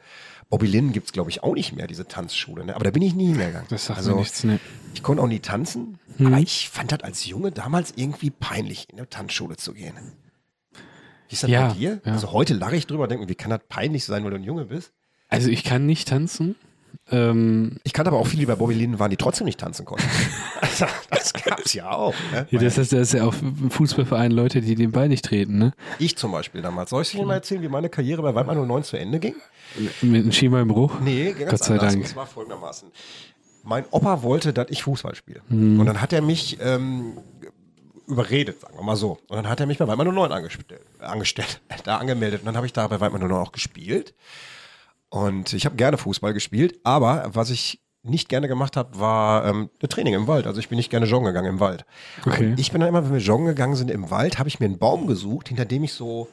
[0.49, 2.65] Bobby Lynn gibt es, glaube ich, auch nicht mehr, diese Tanzschule.
[2.65, 2.75] Ne?
[2.75, 3.63] Aber da bin ich nie hingegangen.
[3.69, 4.59] Das sagt also, mir nichts, ne.
[4.93, 6.27] ich konnte auch nie tanzen, Mhm.
[6.27, 9.95] aber ich fand das als Junge damals irgendwie peinlich, in eine Tanzschule zu gehen.
[11.27, 12.01] Wie ist das Ja, bei dir?
[12.05, 12.11] ja.
[12.13, 14.65] Also heute lache ich drüber, denke, wie kann das peinlich sein, weil du ein Junge
[14.65, 14.93] bist?
[15.27, 16.55] Also ich kann nicht tanzen.
[17.11, 19.85] Ähm, Ich kannte aber auch viele, die bei Bobby Lynn waren, die trotzdem nicht tanzen
[19.85, 20.05] konnten.
[20.61, 22.13] also, das gab's ja auch.
[22.31, 22.47] Ne?
[22.49, 25.57] ja, das, ist, das ist ja auch im Fußballverein Leute, die den Ball nicht treten,
[25.57, 25.73] ne?
[25.99, 26.89] ich zum Beispiel damals.
[26.89, 29.35] Soll ich dir mal erzählen, wie meine Karriere bei Weidmann 09 zu Ende ging?
[30.01, 30.99] Mit einem Schienbeinbruch.
[31.01, 31.93] Nee, ganz Gott sei anders.
[31.93, 32.03] Dank.
[32.03, 32.89] Und zwar folgendermaßen.
[33.63, 35.41] Mein Opa wollte, dass ich Fußball spiele.
[35.49, 35.79] Mhm.
[35.79, 37.17] Und dann hat er mich ähm,
[38.07, 39.17] überredet, sagen wir mal so.
[39.27, 42.41] Und dann hat er mich bei Weidmann 09 angestellt, angestellt, da angemeldet.
[42.41, 44.13] Und dann habe ich da bei Weidmann 09 auch gespielt.
[45.15, 49.69] Und ich habe gerne Fußball gespielt, aber was ich nicht gerne gemacht habe, war ähm,
[49.79, 50.45] das Training im Wald.
[50.45, 51.85] Also ich bin nicht gerne joggen gegangen im Wald.
[52.25, 52.47] Okay.
[52.47, 54.65] Und ich bin dann immer, wenn wir joggen gegangen sind im Wald, habe ich mir
[54.65, 56.27] einen Baum gesucht, hinter dem ich so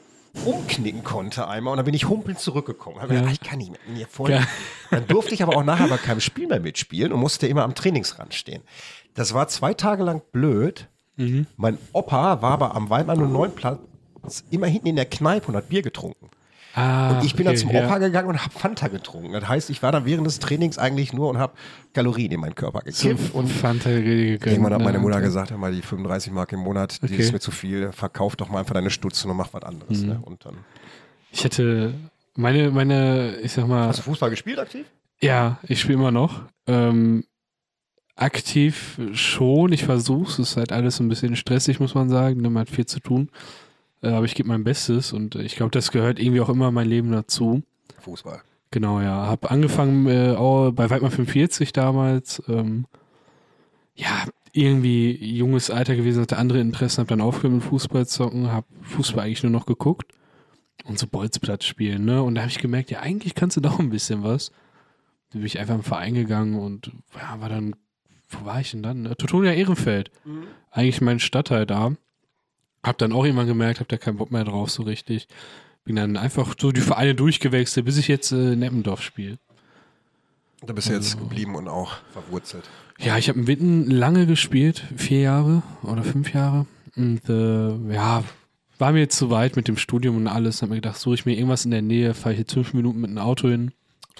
[0.45, 2.97] umknicken konnte einmal und dann bin ich humpelnd zurückgekommen.
[2.99, 3.05] Ja.
[3.05, 3.79] gedacht, ich kann nicht mehr.
[3.87, 4.31] Mir voll.
[4.31, 4.45] Ja.
[4.91, 7.75] Dann durfte ich aber auch nachher bei keinem Spiel mehr mitspielen und musste immer am
[7.75, 8.63] Trainingsrand stehen.
[9.13, 10.89] Das war zwei Tage lang blöd.
[11.15, 11.47] Mhm.
[11.55, 13.79] Mein Opa war aber am Waldmann und neun Platz
[14.51, 16.29] immer hinten in der Kneipe und hat Bier getrunken.
[16.75, 17.85] Ah, Und ich bin dann okay, zum ja.
[17.85, 19.31] Opa gegangen und habe Fanta getrunken.
[19.33, 21.53] Das heißt, ich war dann während des Trainings eigentlich nur und habe
[21.93, 23.35] Kalorien in meinen Körper Zum gekippt.
[23.35, 24.45] Und Fanta gegönnt.
[24.47, 24.99] irgendwann hat meine ne?
[25.03, 27.17] Mutter gesagt, hör mal, die 35 Mark im Monat, die Okay.
[27.17, 27.91] ist mir zu viel.
[27.91, 30.01] Verkauf doch mal einfach deine Stutzen und mach was anderes.
[30.01, 30.07] Mhm.
[30.07, 30.19] Ne?
[30.23, 30.55] Und dann.
[31.31, 31.93] Ich hätte
[32.35, 34.87] meine, meine, ich sag mal, Hast du Fußball gespielt aktiv?
[35.21, 36.41] ja, ich spiele immer noch.
[36.65, 37.23] Ähm,
[38.15, 42.57] aktiv schon, ich versuch's, es ist halt alles ein bisschen stressig, muss man sagen, man
[42.59, 43.29] hat viel zu tun.
[44.03, 46.87] Äh, aber ich gebe mein Bestes und ich glaube, das gehört irgendwie auch immer mein
[46.87, 47.63] Leben dazu.
[47.99, 48.41] Fußball.
[48.69, 49.27] Genau, ja.
[49.27, 52.43] Hab angefangen äh, auch bei Weidmann 45 damals.
[52.47, 52.85] Ähm,
[53.95, 58.65] ja, irgendwie junges Alter gewesen, hatte andere Interessen, hab dann aufgehört mit Fußball zocken, hab
[58.81, 60.11] Fußball eigentlich nur noch geguckt
[60.85, 62.21] und so Bolzplatz spielen, ne?
[62.21, 64.51] Und da habe ich gemerkt, ja, eigentlich kannst du doch ein bisschen was.
[65.31, 67.75] Da bin ich einfach im Verein gegangen und ja, war dann,
[68.29, 69.03] wo war ich denn dann?
[69.03, 69.15] Ne?
[69.15, 70.11] Teutonia Ehrenfeld.
[70.71, 71.95] Eigentlich mein Stadtteil da.
[72.83, 75.27] Hab dann auch irgendwann gemerkt, hab da keinen Bock mehr drauf so richtig.
[75.85, 79.37] Bin dann einfach so die Vereine durchgewechselt, bis ich jetzt äh, in Eppendorf spiele.
[80.65, 82.69] Da bist du jetzt Also- geblieben und auch verwurzelt.
[82.99, 86.67] Ja, ich habe in Witten lange gespielt, vier Jahre oder fünf Jahre.
[86.95, 88.23] Und äh, ja,
[88.77, 90.61] war mir jetzt zu weit mit dem Studium und alles.
[90.61, 93.01] Hab mir gedacht, suche ich mir irgendwas in der Nähe, fahre ich jetzt fünf Minuten
[93.01, 93.71] mit einem Auto hin.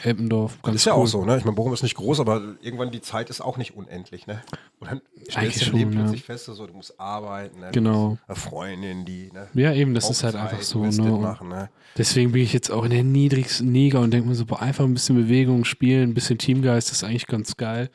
[0.01, 1.03] Eppendorf, ganz ist ja cool.
[1.03, 1.37] auch so, ne?
[1.37, 4.41] Ich meine, Bochum ist nicht groß, aber irgendwann die Zeit ist auch nicht unendlich, ne?
[4.79, 5.99] Und dann stellst Eigentlich du schon, Leben ja.
[5.99, 7.69] plötzlich fest, so, du musst arbeiten, ne?
[7.71, 8.17] Genau.
[8.27, 9.47] Eine Freundin, die, ne?
[9.53, 10.83] Ja, eben, das ist halt einfach so.
[10.83, 11.11] Ne?
[11.11, 11.69] machen, ne?
[11.97, 14.83] Deswegen bin ich jetzt auch in der niedrigsten Liga und denke mir so, boah, einfach
[14.83, 17.89] ein bisschen Bewegung, spielen, ein bisschen Teamgeist ist eigentlich ganz geil.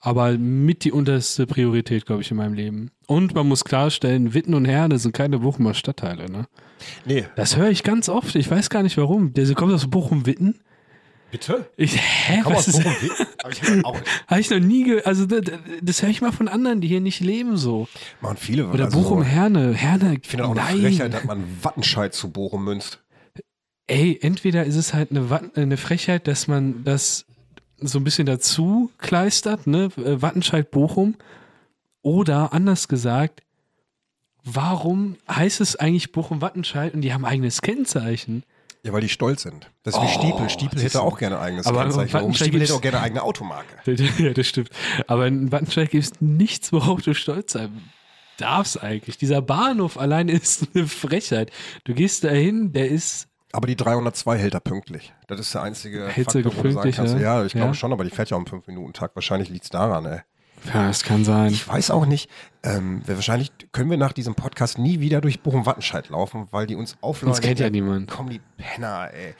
[0.00, 2.90] Aber mit die unterste Priorität, glaube ich, in meinem Leben.
[3.06, 6.46] Und man muss klarstellen, Witten und Herne sind keine Bochumer Stadtteile, ne?
[7.04, 8.34] Nee, Das höre ich ganz oft.
[8.36, 9.32] Ich weiß gar nicht warum.
[9.32, 10.60] Der kommt aus Bochum-Witten.
[11.38, 11.70] Bitte?
[11.76, 13.26] Ich, hä, Komm was ist, Bochum, Witten?
[13.42, 13.84] Hab ich nicht.
[14.26, 15.42] habe ich noch nie ge also das,
[15.82, 17.88] das höre ich mal von anderen, die hier nicht leben so.
[18.20, 18.68] Machen viele.
[18.68, 19.74] Oder also, Bochum-Herne.
[19.74, 20.80] Herne, Ich finde auch eine.
[20.80, 23.00] Frechheit, dass man Wattenscheid zu Bochum münzt.
[23.88, 27.24] Ey, entweder ist es halt eine, Wat- eine Frechheit, dass man das
[27.78, 29.90] so ein bisschen dazu kleistert, ne?
[29.98, 31.14] Äh, Wattenscheid Bochum.
[32.02, 33.42] Oder anders gesagt,
[34.44, 38.44] warum heißt es eigentlich Bochum Wattenscheid und die haben eigenes Kennzeichen?
[38.86, 39.70] Ja, weil die stolz sind.
[39.82, 40.48] Das ist wie Oh, Stiepel.
[40.48, 42.12] Stiepel hätte auch gerne ein eigenes aber Kennzeichen.
[42.14, 42.34] Warum?
[42.34, 43.76] Stiepel hätte auch gerne eine eigene Automarke.
[44.18, 44.70] ja, das stimmt.
[45.08, 47.82] Aber in Wattenscheid gibt es nichts, worauf du stolz sein
[48.38, 49.18] darfst eigentlich.
[49.18, 51.50] Dieser Bahnhof allein ist eine Frechheit.
[51.84, 55.14] Du gehst da hin, der ist Aber die 302 hält er pünktlich.
[55.26, 57.20] Das ist der einzige Hält Faktor, wo du sagen pünktlich, kannst, ja?
[57.40, 57.74] ja, ich glaube Ja.
[57.74, 59.16] schon, aber die fährt ja um 5-Minuten-Takt.
[59.16, 60.20] Wahrscheinlich liegt es daran, ey.
[60.64, 61.52] Ja, das kann sein.
[61.52, 62.30] Ich weiß auch nicht,
[62.62, 66.96] ähm, wahrscheinlich können wir nach diesem Podcast nie wieder durch Bochum-Wattenscheid laufen, weil die uns
[67.00, 67.34] aufladen.
[67.34, 68.10] Uns kennt ja niemand.
[68.10, 69.34] Komm, die Penner, ey.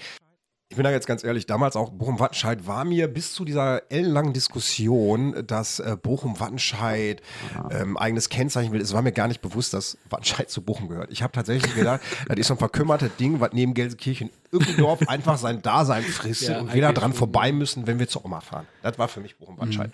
[0.68, 4.32] Ich bin da jetzt ganz ehrlich, damals auch Bochum-Wattenscheid war mir bis zu dieser ellenlangen
[4.32, 7.22] Diskussion, dass äh, Bochum-Wattenscheid
[7.70, 11.12] ähm, eigenes Kennzeichen will, es war mir gar nicht bewusst, dass Wattenscheid zu Bochum gehört.
[11.12, 15.38] Ich habe tatsächlich gedacht, das ist so ein verkümmertes Ding, was neben Gelsenkirchen Ückendorf einfach
[15.38, 18.66] sein Dasein frisst Ja, und wir da dran vorbei müssen, wenn wir zur Oma fahren.
[18.82, 19.92] Das war für mich Bochum-Wattenscheid.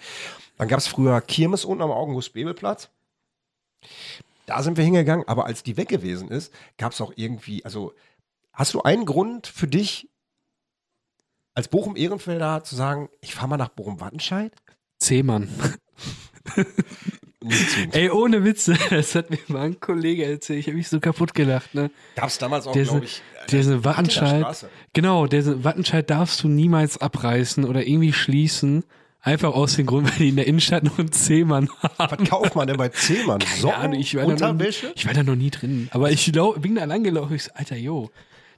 [0.63, 2.89] Dann gab es früher Kirmes unten am August-Bebel-Platz.
[4.47, 7.95] Da sind wir hingegangen, aber als die weg gewesen ist, gab es auch irgendwie, also
[8.53, 10.09] hast du einen Grund für dich,
[11.55, 14.53] als Bochum-Ehrenfelder zu sagen, ich fahre mal nach Bochum-Wattenscheid?
[15.01, 15.49] Zehmann.
[17.91, 20.61] Ey, ohne Witze, das hat mir mal ein Kollege erzählt.
[20.61, 21.91] Ich habe mich so kaputt gelacht, ne?
[22.15, 24.67] Gab es damals auch, Der glaube ist- ich, äh, Hattener Wattenscheid.
[24.93, 28.85] Genau, der Wattenscheid darfst du niemals abreißen oder irgendwie schließen.
[29.25, 31.69] Einfach aus dem Grund, weil die in der Innenstadt noch einen Zehmann
[31.99, 32.17] haben.
[32.21, 33.41] Was kauft man denn bei Zehmann?
[33.61, 34.93] Socken, Ahnung, ich war, da noch, Unterwäsche?
[34.97, 35.89] ich war da noch nie drin.
[35.93, 37.37] Aber ich lau- bin da langgelaufen.
[37.37, 38.11] Ich so, Alter, yo.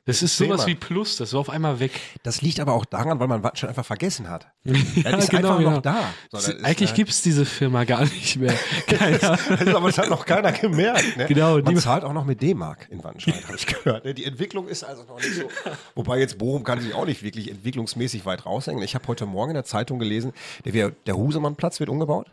[0.07, 0.67] Das ist sowas Zehmann.
[0.67, 1.17] wie Plus.
[1.17, 1.93] Das war auf einmal weg.
[2.25, 4.49] Das liegt aber auch daran, weil man Wattenscheid einfach vergessen hat.
[4.65, 5.71] Ja, Das ist genau, einfach ja.
[5.71, 6.01] noch da.
[6.31, 8.53] So, das ist, Eigentlich äh, gibt's diese Firma gar nicht mehr.
[8.87, 9.19] Keiner.
[9.49, 11.17] Das ist aber das hat noch keiner gemerkt.
[11.17, 11.25] Ne?
[11.27, 14.05] Genau, Man die- zahlt auch noch mit D-Mark in Wattenscheid, habe ich gehört.
[14.05, 14.13] Ne?
[14.13, 15.49] Die Entwicklung ist also noch nicht so.
[15.95, 18.83] Wobei jetzt Bochum kann sich auch nicht wirklich entwicklungsmäßig weit raushängen.
[18.83, 20.33] Ich habe heute Morgen in der Zeitung gelesen,
[20.67, 22.27] der, der Husemannplatz wird umgebaut.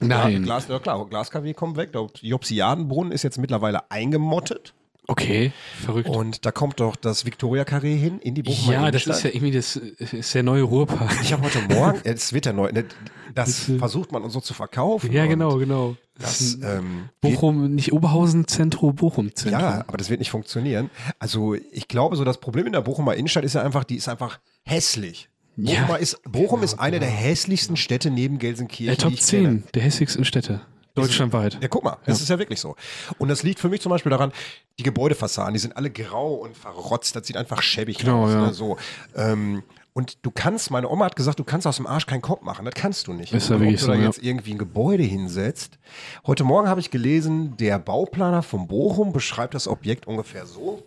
[0.00, 0.42] Ja, Nein.
[0.44, 1.92] Glas, ja klar, Glas-KW kommt weg.
[1.92, 4.74] Der Jopsiadenbrunnen ist jetzt mittlerweile eingemottet.
[5.06, 5.52] Okay,
[5.84, 6.08] verrückt.
[6.08, 9.50] Und da kommt doch das Victoria-Carré hin in die Bochumer ja, das ist ja irgendwie
[9.50, 11.18] das ist der neue Ruhrpark.
[11.22, 12.86] Ich habe heute Morgen, es wird der neue, ne,
[13.34, 15.12] Das äh, versucht man uns so zu verkaufen.
[15.12, 15.96] Ja, genau, genau.
[16.18, 19.60] Das, ähm, Bochum, nicht Oberhausen Zentrum, Bochum Zentrum.
[19.60, 20.90] ja, aber das wird nicht funktionieren.
[21.18, 24.08] Also ich glaube, so das Problem in der Bochumer Innenstadt ist ja einfach, die ist
[24.08, 25.28] einfach hässlich.
[25.56, 28.96] Ja, Bochum ist, Bochum ist eine der hässlichsten Städte neben Gelsenkirchen.
[28.96, 29.62] Die Top ich 10 kenne.
[29.74, 30.62] der hässlichsten Städte.
[30.94, 31.58] Deutschlandweit.
[31.60, 32.76] Ja, guck mal, das ist ja wirklich so.
[33.18, 34.32] Und das liegt für mich zum Beispiel daran,
[34.78, 37.16] die Gebäudefassaden, die sind alle grau und verrotzt.
[37.16, 38.30] Das sieht einfach schäbig Genau, aus.
[38.32, 38.46] ja.
[38.46, 38.52] Ne?
[38.54, 38.76] So,
[39.16, 42.42] ähm, und du kannst, meine Oma hat gesagt, du kannst aus dem Arsch keinen Kopf
[42.42, 42.64] machen.
[42.64, 43.32] Das kannst du nicht.
[43.32, 44.06] Ist ja wirklich ob du da so, ja.
[44.06, 45.78] jetzt irgendwie ein Gebäude hinsetzt.
[46.26, 50.82] Heute Morgen habe ich gelesen, der Bauplaner von Bochum beschreibt das Objekt ungefähr so.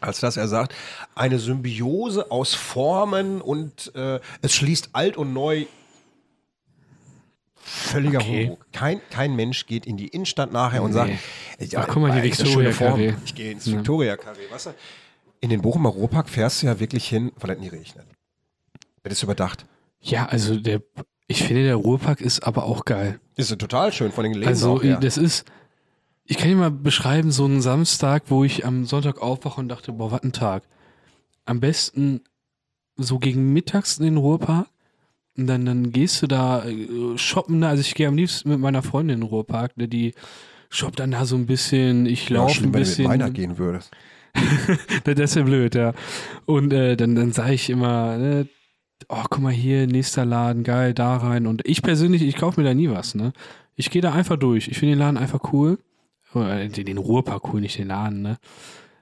[0.00, 0.74] Als dass er sagt,
[1.14, 5.66] eine Symbiose aus Formen und äh, es schließt alt und neu
[7.64, 8.48] völliger Okay.
[8.48, 8.66] Humbug.
[8.72, 11.12] Kein, kein Mensch geht in die Innenstadt nachher und sagt,
[11.58, 13.00] ja, Ach, guck mal, eine Victoria Form.
[13.24, 13.78] Ich gehe ins Ja.
[13.78, 14.70] Victoria Carré, weißt du?
[15.40, 18.06] In den Bochumer Ruhrpark fährst du ja wirklich hin, weil es nie regnet.
[19.02, 19.66] Das ist überdacht.
[20.00, 20.82] Ja, also der,
[21.26, 23.20] ich finde, der Ruhrpark ist aber auch geil.
[23.36, 24.96] Ist ja total schön, von den Läden Also, auch, ja.
[24.98, 25.44] das ist,
[26.24, 29.92] ich kann dir mal beschreiben, so einen Samstag, wo ich am Sonntag aufwache und dachte,
[29.92, 30.62] boah, was ein Tag.
[31.44, 32.22] Am besten
[32.96, 34.68] so gegen mittags in den Ruhrpark.
[35.36, 37.68] Und dann, dann gehst du da äh, shoppen, ne?
[37.68, 39.88] also ich gehe am liebsten mit meiner Freundin in den Ruhrpark, ne?
[39.88, 40.14] die
[40.70, 43.02] shoppt dann da so ein bisschen, ich ja, laufe schlimm, ein wenn du bisschen.
[43.04, 43.90] mit meiner gehen würdest.
[45.04, 45.92] Das ist ja blöd, ja.
[46.44, 48.48] Und äh, dann, dann sage ich immer, ne,
[49.08, 51.46] oh, guck mal hier, nächster Laden, geil, da rein.
[51.46, 53.32] Und ich persönlich, ich kaufe mir da nie was, ne?
[53.76, 54.68] Ich gehe da einfach durch.
[54.68, 55.78] Ich finde den Laden einfach cool.
[56.32, 58.38] Oder Den, den Ruhrpark cool, nicht den Laden, ne?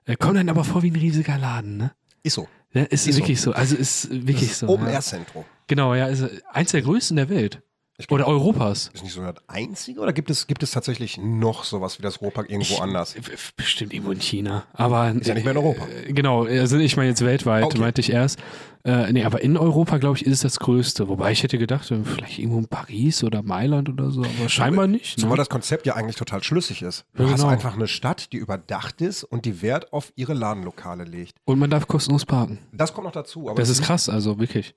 [0.05, 1.93] Äh, kommt dann aber vor wie ein riesiger Laden, ne?
[2.23, 2.49] Ist so.
[2.75, 3.21] Ja, ist, Ist so.
[3.21, 3.53] wirklich so.
[3.53, 4.69] Also ist wirklich so.
[4.69, 4.93] Open ja.
[4.95, 5.45] Air Zentrum.
[5.67, 7.63] Genau, ja, ist eins der größten der Welt.
[8.03, 8.91] Ich glaub, Oder Europas.
[8.93, 12.21] Ist nicht so das einzige oder gibt es, gibt es tatsächlich noch sowas wie das
[12.21, 13.15] Ruhrpark irgendwo anders?
[13.57, 14.65] Bestimmt irgendwo in China.
[14.73, 15.87] Aber Ist ja nicht mehr in Europa.
[15.87, 17.79] Äh, Genau, also ich meine jetzt weltweit, Okay.
[17.79, 18.41] meinte ich erst.
[18.85, 21.07] Äh, nee, aber in Europa, glaube ich, ist es das Größte.
[21.07, 24.89] Wobei ich hätte gedacht, äh, vielleicht irgendwo in Paris oder Mailand oder so, aber scheinbar
[24.89, 25.21] nicht.
[25.21, 25.37] Zumal Ne?
[25.37, 27.05] das Konzept ja eigentlich total schlüssig ist.
[27.15, 27.53] Du Ja, hast genau.
[27.53, 31.37] einfach eine Stadt, die überdacht ist und die Wert auf ihre Ladenlokale legt.
[31.45, 32.59] Und man darf kostenlos parken.
[32.73, 33.49] Das kommt noch dazu.
[33.49, 34.75] Aber Das ist krass, also wirklich.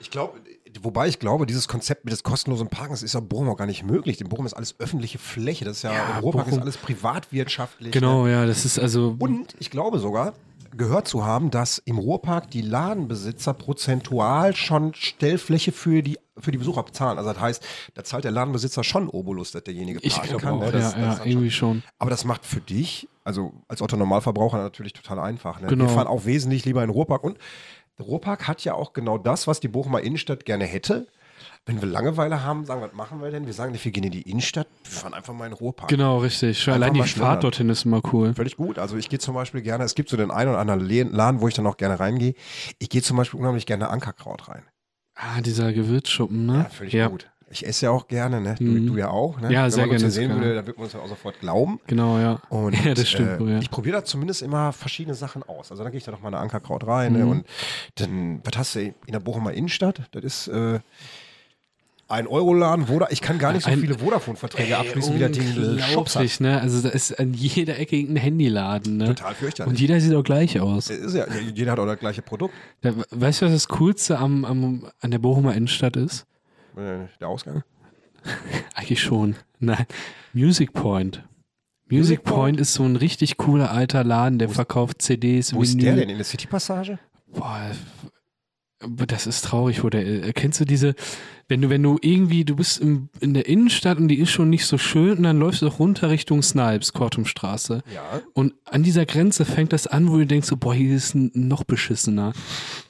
[0.00, 0.38] Ich glaube,
[0.82, 3.66] wobei ich glaube, dieses Konzept mit des kostenlosen Parkens ist ja in Bochum auch gar
[3.66, 4.20] nicht möglich.
[4.20, 5.64] In Bochum ist alles öffentliche Fläche.
[5.64, 7.92] Das ist ja, Ja, im Ruhrpark ist alles privatwirtschaftlich.
[7.92, 8.32] Genau, Ne?
[8.32, 9.16] ja, das ist also.
[9.18, 10.34] Und ich glaube sogar,
[10.76, 16.58] gehört zu haben, dass im Ruhrpark die Ladenbesitzer prozentual schon Stellfläche für die, für die
[16.58, 17.18] Besucher bezahlen.
[17.18, 17.64] Also das heißt,
[17.94, 20.54] da zahlt der Ladenbesitzer schon Obolus, dass derjenige ich parken glaube kann.
[20.54, 20.72] auch, ne?
[20.72, 21.82] Das- ja, das ja, irgendwie schon.
[21.98, 25.60] aber das macht für dich, also als Otto Normalverbraucher natürlich total einfach.
[25.60, 25.68] Ne?
[25.68, 25.84] Genau.
[25.86, 27.38] Wir fahren auch wesentlich lieber in den Ruhrpark und
[28.00, 31.06] Ruhrpark hat ja auch genau das, was die Bochumer Innenstadt gerne hätte.
[31.66, 33.46] Wenn wir Langeweile haben, sagen, was machen wir denn?
[33.46, 35.88] Wir sagen wir gehen in die Innenstadt, wir fahren einfach mal in den Ruhrpark.
[35.88, 36.60] Genau, richtig.
[36.60, 37.02] Einfach allein die.
[37.02, 38.34] Fahrt dorthin ist immer cool.
[38.34, 38.78] Völlig gut.
[38.78, 41.48] Also ich gehe zum Beispiel gerne, es gibt so den einen oder anderen Laden, wo
[41.48, 42.34] ich dann auch gerne reingehe.
[42.78, 44.62] Ich gehe zum Beispiel unheimlich gerne Ankerkraut rein.
[45.14, 46.54] Ah, dieser Gewürzschuppen, ne?
[46.54, 47.30] Ja, völlig gut.
[47.50, 48.56] Ich esse ja auch gerne, ne?
[48.58, 48.86] Du, Mhm.
[48.88, 49.50] du ja auch, ne?
[49.52, 51.40] Ja, Wenn sehr man uns gerne, sehen würde, dann würde man uns ja auch sofort
[51.40, 51.80] glauben.
[51.86, 52.40] Genau, ja.
[52.50, 53.40] Und ja, das stimmt.
[53.40, 53.58] äh, ja.
[53.60, 55.70] ich probiere da zumindest immer verschiedene Sachen aus.
[55.70, 57.24] Also dann gehe ich da noch mal eine Ankerkraut rein ne?
[57.24, 57.30] Mhm.
[57.30, 57.46] und
[57.94, 60.02] dann, was hast du in der Bochumer Innenstadt?
[60.10, 60.80] Das ist äh,
[62.10, 65.78] ein Euroladen, Voda ich kann gar nicht so Ein- viele Vodafone-Verträge abschließen, wie das Ding
[65.78, 66.40] Shops hat.
[66.40, 66.58] Ne?
[66.60, 69.06] Also da ist an jeder Ecke irgendein Handyladen, ne?
[69.14, 69.70] Total fürchterlich.
[69.70, 70.88] Und jeder sieht auch gleich aus.
[70.88, 72.54] Ist ja, jeder hat auch das gleiche Produkt.
[72.80, 76.24] Da, weißt du, was das Coolste am, am, an der Bochumer Innenstadt ist?
[76.78, 77.62] Äh, Der Ausgang.
[78.74, 79.36] Eigentlich schon.
[79.58, 79.86] Nein.
[80.32, 81.24] Music Point.
[81.90, 82.60] Music Music Point Point?
[82.60, 85.84] ist so ein richtig cooler alter Laden, der verkauft CDs, Wo ist Vinyl.
[85.86, 86.08] der denn?
[86.10, 86.98] In der City-Passage?
[87.28, 87.70] Boah, aber
[89.06, 90.06] das ist traurig, wo der.
[90.06, 90.94] äh, Kennst du diese,
[91.48, 94.50] wenn du, wenn du irgendwie, du bist im, in der Innenstadt und die ist schon
[94.50, 97.82] nicht so schön und dann läufst du doch runter Richtung Snipes, Kortumstraße.
[97.92, 98.20] Ja.
[98.34, 101.32] Und an dieser Grenze fängt das an, wo du denkst, so, boah, hier ist n-
[101.34, 102.32] noch beschissener.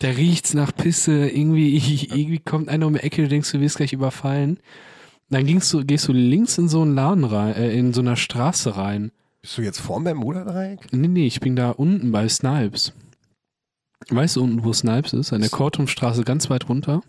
[0.01, 1.77] Da riecht's nach Pisse, irgendwie,
[2.11, 4.59] irgendwie kommt einer um die Ecke, du denkst, du wirst gleich überfallen.
[5.31, 8.17] Dann gingst du, gehst du links in so einen Laden rein, äh, in so einer
[8.17, 9.11] Straße rein.
[9.41, 10.93] Bist du jetzt vorm Bermuda-Dreieck?
[10.93, 12.93] Nee, nee, ich bin da unten bei Snipes.
[14.11, 15.33] Weißt du unten, wo Snipes ist?
[15.33, 17.03] An der Kortumstraße ganz weit runter.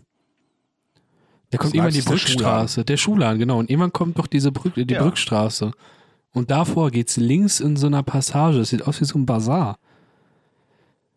[1.50, 2.84] Da kommt Snipes irgendwann die der Brückstraße.
[2.84, 3.58] Der Schuhladen, genau.
[3.58, 5.02] Und irgendwann kommt doch diese Brücke, die Ja.
[5.02, 5.72] Brückstraße.
[6.32, 8.60] Und davor geht's links in so einer Passage.
[8.60, 9.78] Es sieht aus wie so ein Bazar.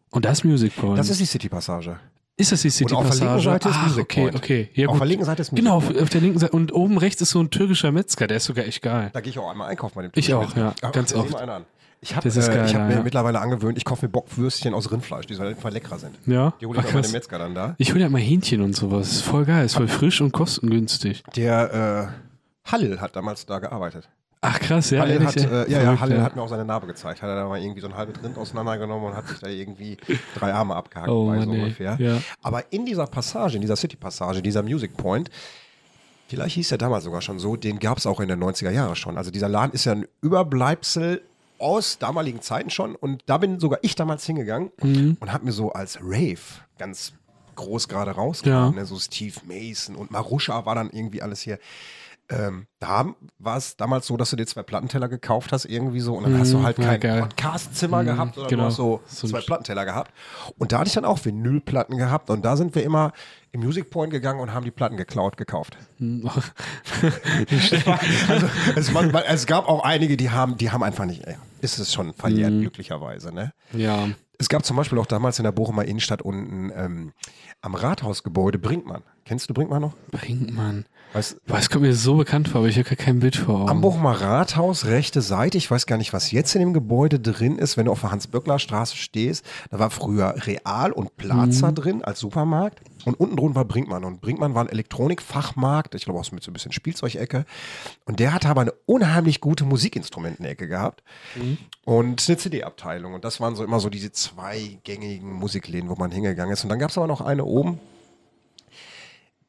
[0.09, 0.97] Und das ist Music Point.
[0.99, 1.99] Das ist die City-Passage.
[2.35, 3.43] ist das die City Und auf der linken Passage?
[3.43, 4.35] Seite ist Ach, Music okay, Point.
[4.35, 4.69] okay.
[4.73, 5.01] Ja, Auf gut.
[5.01, 6.53] der linken Seite ist Music Genau, auf, auf der linken Seite.
[6.53, 9.09] Und oben rechts ist so ein türkischer Metzger, der ist sogar echt geil.
[9.13, 10.37] Da gehe ich auch einmal einkaufen bei dem Ich Typen.
[10.39, 11.29] auch, ja, Ach, ganz oft.
[11.31, 11.65] mal einen an.
[12.03, 13.01] Ich habe äh, geil, ich hab ja, mir ja.
[13.01, 16.15] mittlerweile angewöhnt, ich kaufe mir Bockwürstchen aus Rindfleisch, die so einfach leckerer sind.
[16.25, 16.53] Ja.
[16.59, 17.75] Die hole ich Ach, bei dem Metzger dann da.
[17.77, 19.11] Ich hole ja mal Hähnchen und sowas.
[19.11, 21.23] Ist voll geil, ist voll frisch und kostengünstig.
[21.35, 24.09] Der äh, Hallel hat damals da gearbeitet.
[24.41, 25.05] Ach krass, ja.
[25.05, 27.21] Ehrlich, hat, äh, ja, ja, Verrückt, Hallel hat mir auch seine Narbe gezeigt.
[27.21, 29.95] Hat er da mal irgendwie so ein halbes Rind auseinandergenommen und hat sich da irgendwie
[30.35, 31.61] drei Arme abgehackt, Oh bei so Mann, ey.
[31.61, 31.95] ungefähr.
[31.97, 32.17] Ja.
[32.41, 35.29] Aber in dieser Passage, in dieser City-Passage, dieser Music Point,
[36.27, 38.95] Vielleicht hieß er damals sogar schon so, den gab es auch in den 90er Jahren
[38.95, 39.17] schon.
[39.17, 41.21] Also dieser Laden ist ja ein Überbleibsel
[41.63, 44.71] aus damaligen Zeiten schon und da bin sogar ich damals hingegangen
[45.19, 46.37] und habe mir so als Rave
[46.77, 47.13] ganz
[47.55, 48.79] groß gerade rausgekommen, Ja.
[48.81, 48.85] ne?
[48.85, 51.59] so Steve Mason und Marusha war dann irgendwie alles hier.
[52.29, 56.15] Ähm, da war es damals so, dass du dir zwei Plattenteller gekauft hast, irgendwie so,
[56.15, 57.19] und dann hast du halt ja, kein.
[57.19, 58.69] Podcast-Zimmer gehabt, sondern genau.
[58.69, 60.11] so, So zwei Plattenteller gehabt.
[60.57, 63.11] Und da hatte ich dann auch Vinylplatten gehabt und da sind wir immer
[63.51, 65.77] im Music Point gegangen und haben die Platten geklaut, gekauft.
[65.99, 66.31] also,
[68.75, 71.79] es, war, weil es gab auch einige, die haben, die haben einfach nicht, ey, ist
[71.79, 72.61] es schon verjährt, Mhm.
[72.61, 73.53] glücklicherweise, ne?
[73.73, 74.09] ja.
[74.39, 77.13] Es gab zum Beispiel auch damals in der Bochumer Innenstadt unten ähm,
[77.61, 79.03] am Rathausgebäude Brinkmann.
[79.25, 79.95] Kennst du Brinkmann noch?
[80.11, 80.85] Brinkmann.
[81.45, 83.69] Boah, es kommt mir so bekannt vor, aber ich habe gar kein Bild vor Augen.
[83.69, 87.59] am Bochumer Rathaus, rechte Seite, ich weiß gar nicht, was jetzt in dem Gebäude drin
[87.59, 91.75] ist, wenn du auf der Hans-Böckler-Straße stehst, da war früher Real und Plaza Mhm.
[91.75, 96.19] drin als Supermarkt und unten drunter war Brinkmann und Brinkmann war ein Elektronikfachmarkt, ich glaube
[96.19, 97.45] auch mit so ein bisschen Spielzeugecke
[98.05, 101.03] und der hatte aber eine unheimlich gute Musikinstrumentenecke gehabt
[101.35, 101.57] Mhm.
[101.85, 106.09] und eine CD-Abteilung und das waren so immer so diese zwei gängigen Musikläden, wo man
[106.11, 107.79] hingegangen ist und dann gab es aber noch eine oben,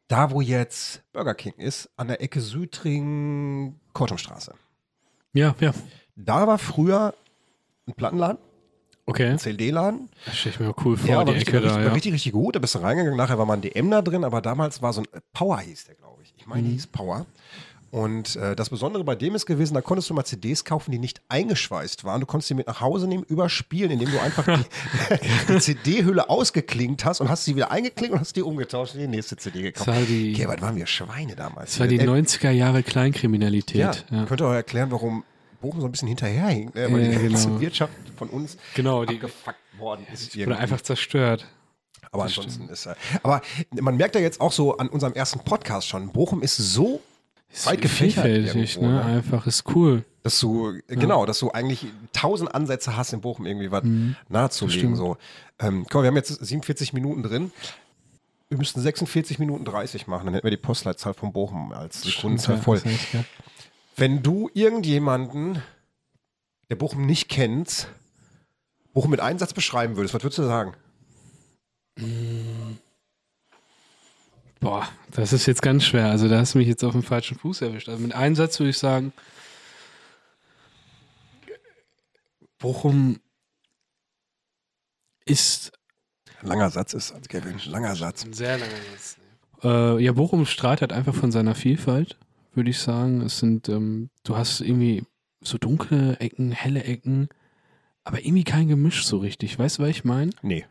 [0.09, 4.55] da wo jetzt Burger King ist, an der Ecke Südring, Kortumstraße.
[5.33, 5.73] ja, ja.
[6.17, 7.15] Da war früher
[7.89, 8.39] ein Plattenladen,
[9.07, 9.29] Okay.
[9.31, 10.09] ein CD-Laden.
[10.25, 11.93] Das stelle ich mir cool vor, Ja, die war richtig, Ecke richtig, da, war ja.
[11.93, 12.55] richtig, richtig gut.
[12.55, 13.19] Da bist du reingegangen.
[13.19, 15.85] Nachher war mal ein DM da drin, aber damals war so ein äh, Power hieß
[15.87, 16.33] der, glaube ich.
[16.39, 16.73] Ich meine, Mhm.
[16.73, 17.27] hieß Power.
[17.95, 20.99] Und äh, das Besondere bei dem ist gewesen, da konntest du mal CDs kaufen, die
[20.99, 22.21] nicht eingeschweißt waren.
[22.21, 24.65] Du konntest sie mit nach Hause nehmen, überspielen, indem du einfach die,
[25.53, 29.07] die CD-Hülle ausgeklingt hast und hast sie wieder eingeklinkt und hast die umgetauscht und die
[29.07, 29.87] nächste CD gekauft.
[29.87, 31.71] Das war die- okay, was waren wir Schweine damals?
[31.71, 33.77] Das war die Äh, 90er Jahre Kleinkriminalität.
[33.81, 34.25] Ja, Ja.
[34.25, 35.23] könnt ihr auch erklären, warum
[35.61, 36.93] Bochum so ein bisschen hinterherhinkt, ne?
[36.93, 37.61] weil Ja, die ganze genau.
[37.61, 40.33] Wirtschaft von uns Genau, die abgefuckt worden ist.
[40.35, 40.59] wurde irgendwie.
[40.61, 41.47] einfach zerstört.
[42.11, 42.97] aber ansonsten ist er.
[43.23, 43.41] Aber
[43.81, 47.01] man merkt ja jetzt auch so an unserem ersten Podcast schon, Bochum ist so
[47.65, 48.89] weit gefächert ne?
[48.89, 49.05] ne?
[49.05, 50.05] Einfach ist cool.
[50.23, 53.85] dass du, äh, genau, dass du eigentlich tausend Ansätze hast, in Bochum irgendwie was
[54.29, 54.91] nahezulegen.
[54.91, 54.95] Mhm.
[54.95, 54.97] stimmt.
[54.97, 55.17] So.
[55.59, 57.53] Ähm, komm, wir haben jetzt 47 Minuten drin.
[58.49, 62.59] Wir müssten 46 Minuten 30 machen, dann hätten wir die Postleitzahl von Bochum als Sekundenzahl
[62.59, 62.77] voll.
[62.79, 63.25] ja, das echt geil.
[63.97, 65.63] Wenn du irgendjemanden,
[66.69, 67.89] der Bochum nicht kennt,
[68.93, 70.75] Bochum mit einem Satz beschreiben würdest, was würdest du sagen?
[74.65, 76.07] Boah, das ist jetzt ganz schwer.
[76.09, 77.91] Also da hast du mich jetzt auf dem falschen Fuß erwischt.
[77.91, 79.13] Also mit einem Satz würde ich sagen,
[82.59, 83.21] Bochum
[85.27, 85.73] ist
[86.41, 88.25] Ein langer Satz ist, als Kevin, ein langer Satz.
[88.25, 89.19] ein sehr langer Satz.
[89.63, 92.17] Äh, ja, Bochum strahlt halt einfach von seiner Vielfalt,
[92.55, 93.21] würde ich sagen.
[93.21, 95.05] Es sind, ähm, du hast irgendwie
[95.43, 97.29] so dunkle Ecken, helle Ecken,
[98.03, 99.59] aber irgendwie kein Gemisch so richtig.
[99.59, 100.31] Weißt du, was ich meine?
[100.41, 100.65] Nee.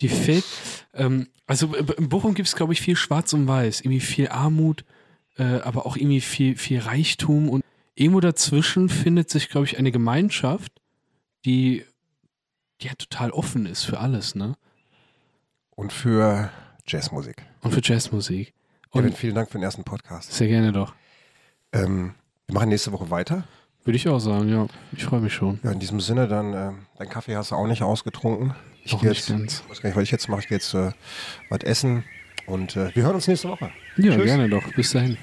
[0.00, 0.44] Die fehlt,
[0.94, 4.28] ähm, also äh, in Bochum gibt es, glaube ich, viel Schwarz und Weiß, irgendwie viel
[4.28, 4.84] Armut,
[5.36, 9.90] äh, aber auch irgendwie viel, viel Reichtum und irgendwo dazwischen findet sich, glaube ich, eine
[9.90, 10.72] Gemeinschaft,
[11.44, 11.84] die,
[12.80, 14.54] die ja total offen ist für alles, ne?
[15.70, 16.50] Und für
[16.86, 17.44] Jazzmusik.
[17.62, 18.52] Und für Jazzmusik.
[18.92, 20.32] Kevin, Und vielen Dank für den ersten Podcast.
[20.32, 20.94] sehr gerne doch.
[21.72, 22.14] Ähm,
[22.46, 23.44] wir machen nächste Woche weiter.
[23.84, 24.66] Würde ich auch sagen, ja.
[24.92, 25.60] Ich freue mich schon.
[25.62, 28.54] Ja, in diesem Sinne, dann, ähm, dein Kaffee hast du auch nicht ausgetrunken.
[28.92, 29.62] Ich gehe jetzt, ganz.
[29.68, 30.40] weiß gar nicht, was ich jetzt mache.
[30.40, 30.92] Ich gehe jetzt äh,
[31.48, 32.04] was essen
[32.46, 33.70] und äh, wir hören uns nächste Woche.
[33.96, 34.24] Ja, Tschüss.
[34.24, 34.62] gerne doch.
[34.74, 35.18] Bis dahin.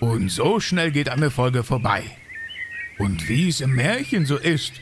[0.00, 2.02] Und so schnell geht eine Folge vorbei.
[2.98, 4.74] Und wie es im Märchen so ist,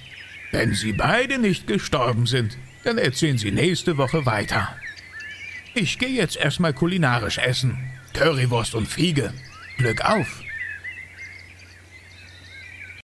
[0.51, 4.77] wenn sie beide nicht gestorben sind, dann erzählen sie nächste Woche weiter.
[5.75, 7.79] Ich gehe jetzt erstmal kulinarisch essen.
[8.13, 9.33] Currywurst und Fiege.
[9.79, 10.42] Glück auf!